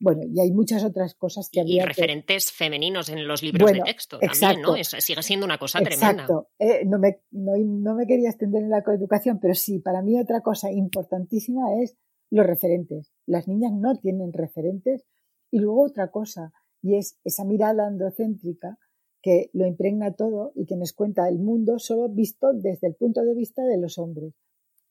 [0.00, 1.86] Bueno, y hay muchas otras cosas que y había.
[1.86, 2.56] referentes que...
[2.56, 5.00] femeninos en los libros bueno, de texto exacto, también, ¿no?
[5.00, 6.48] Sigue siendo una cosa exacto.
[6.58, 6.80] tremenda.
[6.80, 10.18] Eh, no, me, no, no me quería extender en la coeducación, pero sí, para mí
[10.18, 11.96] otra cosa importantísima es
[12.30, 13.12] los referentes.
[13.26, 15.04] Las niñas no tienen referentes.
[15.50, 16.52] Y luego otra cosa,
[16.82, 18.76] y es esa mirada androcéntrica
[19.22, 23.22] que lo impregna todo y que nos cuenta el mundo solo visto desde el punto
[23.22, 24.34] de vista de los hombres.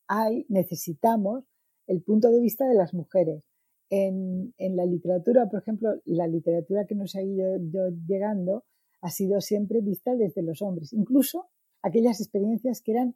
[0.08, 1.44] Hay, necesitamos
[1.88, 3.44] el punto de vista de las mujeres.
[3.90, 7.58] En, en, la literatura, por ejemplo, la literatura que nos ha ido
[8.08, 8.64] llegando
[9.02, 11.50] ha sido siempre vista desde los hombres, incluso
[11.82, 13.16] aquellas experiencias que eran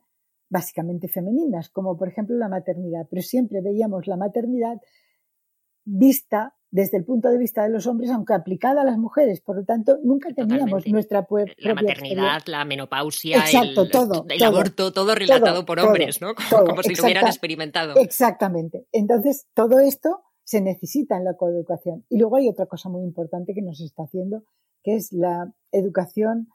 [0.49, 4.79] básicamente femeninas, como por ejemplo la maternidad, pero siempre veíamos la maternidad
[5.83, 9.41] vista desde el punto de vista de los hombres, aunque aplicada a las mujeres.
[9.41, 14.39] Por lo tanto, nunca teníamos nuestra propia La maternidad, la menopausia, Exacto, el, todo, el
[14.39, 16.33] todo, aborto, todo relatado todo, por hombres, ¿no?
[16.35, 17.95] Como, si lo hubieran experimentado.
[17.95, 18.85] Exactamente.
[18.91, 22.05] Entonces, todo esto se necesita en la coeducación.
[22.09, 24.43] Y luego hay otra cosa muy importante que nos está haciendo,
[24.83, 26.47] que es la educación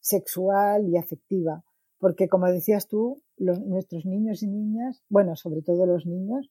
[0.00, 1.64] sexual y afectiva.
[1.98, 6.50] Porque, como decías tú, los- nuestros niños y niñas, bueno, sobre todo los niños,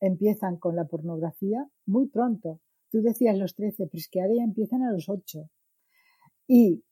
[0.00, 2.60] empiezan con la pornografía muy pronto.
[2.90, 5.48] Tú decías los 13, pero es que ahora ya empiezan a los 8.
[6.48, 6.84] Y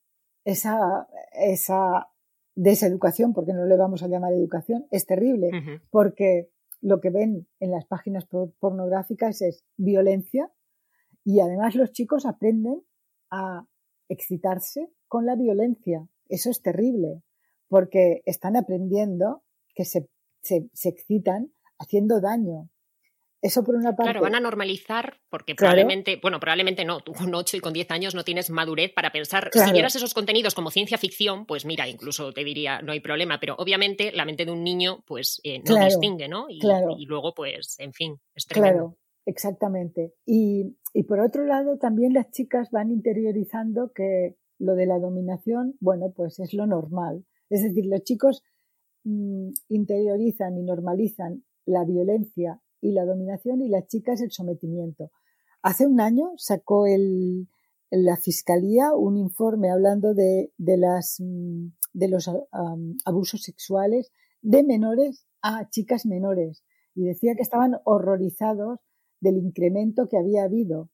[0.44, 2.08] esa, esa
[2.54, 5.50] deseducación, porque no le vamos a llamar educación, es terrible,
[5.90, 6.50] porque
[6.80, 10.52] lo que ven en las páginas por- pornográficas es violencia
[11.24, 12.82] y además los chicos aprenden
[13.30, 13.66] a
[14.08, 16.08] excitarse con la violencia.
[16.28, 17.22] Eso es terrible,
[17.68, 19.42] porque están aprendiendo
[19.74, 20.08] que se,
[20.40, 22.70] se, se excitan haciendo daño.
[23.40, 24.10] Eso por una parte.
[24.10, 25.74] Claro, van a normalizar, porque Claro.
[25.74, 29.12] probablemente, bueno, probablemente no, tú con 8 y con 10 años no tienes madurez para
[29.12, 29.50] pensar.
[29.50, 29.68] Claro.
[29.68, 33.38] Si vieras esos contenidos como ciencia ficción, pues mira, incluso te diría, no hay problema,
[33.38, 36.46] pero obviamente la mente de un niño, pues eh, no Claro, distingue, ¿no?
[36.48, 38.76] Y luego, pues, en fin, es tremendo.
[38.76, 40.14] Claro, exactamente.
[40.26, 45.76] Y, y por otro lado, también las chicas van interiorizando que lo de la dominación,
[45.80, 47.24] bueno, pues es lo normal.
[47.50, 48.42] Es decir, los chicos
[49.04, 55.10] mm, interiorizan y normalizan la violencia y la dominación y las chicas el sometimiento.
[55.62, 57.48] Hace un año sacó el,
[57.90, 62.30] la Fiscalía un informe hablando de, de, las, mm, de los
[63.04, 64.12] abusos sexuales
[64.42, 66.64] de menores a chicas menores
[66.94, 68.80] y decía que estaban horrorizados
[69.20, 70.90] del incremento que había habido.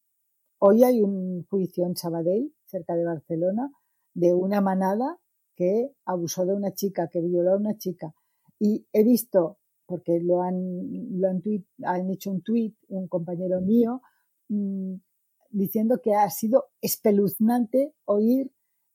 [0.59, 3.71] Hoy hay un juicio en Sabadell, cerca de Barcelona,
[4.15, 5.19] de una manada
[5.57, 8.15] que abusó de una chica, que violó a una chica.
[8.59, 9.59] Y he visto,
[9.95, 14.03] porque lo han, lo han, tweet, han hecho un tuit, un compañero mío,
[14.49, 14.95] mmm,
[15.51, 18.51] diciendo que ha sido espeluznante oír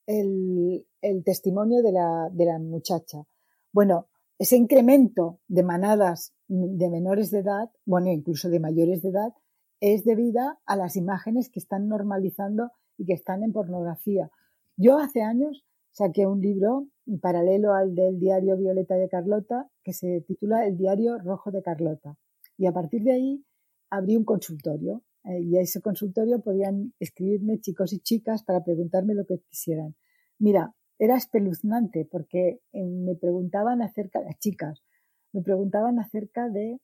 [0.08, 3.26] el, el testimonio de la, de la muchacha.
[3.72, 9.34] Bueno, ese incremento de manadas de menores de edad, bueno, incluso de mayores de edad,
[9.80, 14.32] es debida a las imágenes que están normalizando y que están en pornografía.
[14.76, 16.88] Yo hace años saqué un libro
[17.18, 22.18] paralelo al del diario Violeta de Carlota que se titula El diario rojo de Carlota.
[22.58, 23.46] Y a partir de ahí
[23.90, 29.16] abrí un consultorio eh, y a ese consultorio podían escribirme chicos y chicas para preguntarme
[29.16, 29.96] lo que quisieran.
[30.38, 34.84] Mira, era espeluznante porque eh, me preguntaban acerca, las chicas,
[35.32, 36.80] me preguntaban acerca de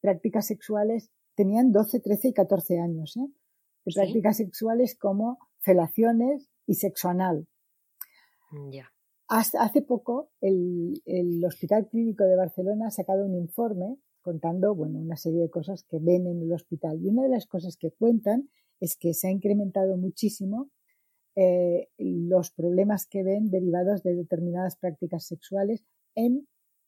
[0.00, 3.26] prácticas sexuales, tenían 12, 13 y 14 años, ¿eh?
[3.86, 3.98] de ¿Sí?
[3.98, 7.48] prácticas sexuales como felaciones y sexo anal.
[8.70, 8.93] Ya.
[9.28, 14.98] Hasta hace poco el, el, Hospital Clínico de Barcelona ha sacado un informe contando bueno,
[14.98, 16.98] una serie de cosas que ven en el hospital.
[17.02, 18.48] Y una de las cosas que cuentan
[18.80, 20.70] es que se ha incrementado muchísimo
[21.36, 26.46] eh, los problemas que ven derivados de determinadas prácticas sexuales en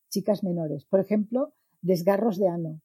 [0.08, 0.84] chicas menores.
[0.84, 2.80] Por ejemplo, desgarros de ano.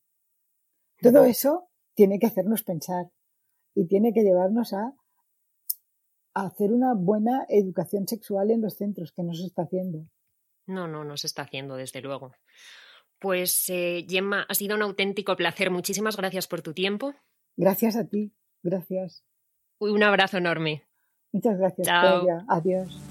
[1.01, 3.11] Todo eso tiene que hacernos pensar
[3.73, 4.95] y tiene que llevarnos a, a
[6.33, 10.07] hacer una buena educación sexual en los centros que no se está haciendo.
[10.67, 12.33] No, no, no se está haciendo, desde luego.
[13.19, 15.69] Pues, eh, Gemma, ha sido un auténtico placer.
[15.69, 17.13] Muchísimas gracias por tu tiempo.
[17.55, 18.33] Gracias a ti.
[18.63, 19.23] Gracias.
[19.79, 20.87] Un abrazo enorme.
[21.31, 22.25] Muchas gracias, Chao.
[22.25, 22.45] Claudia.
[22.47, 23.10] Adiós.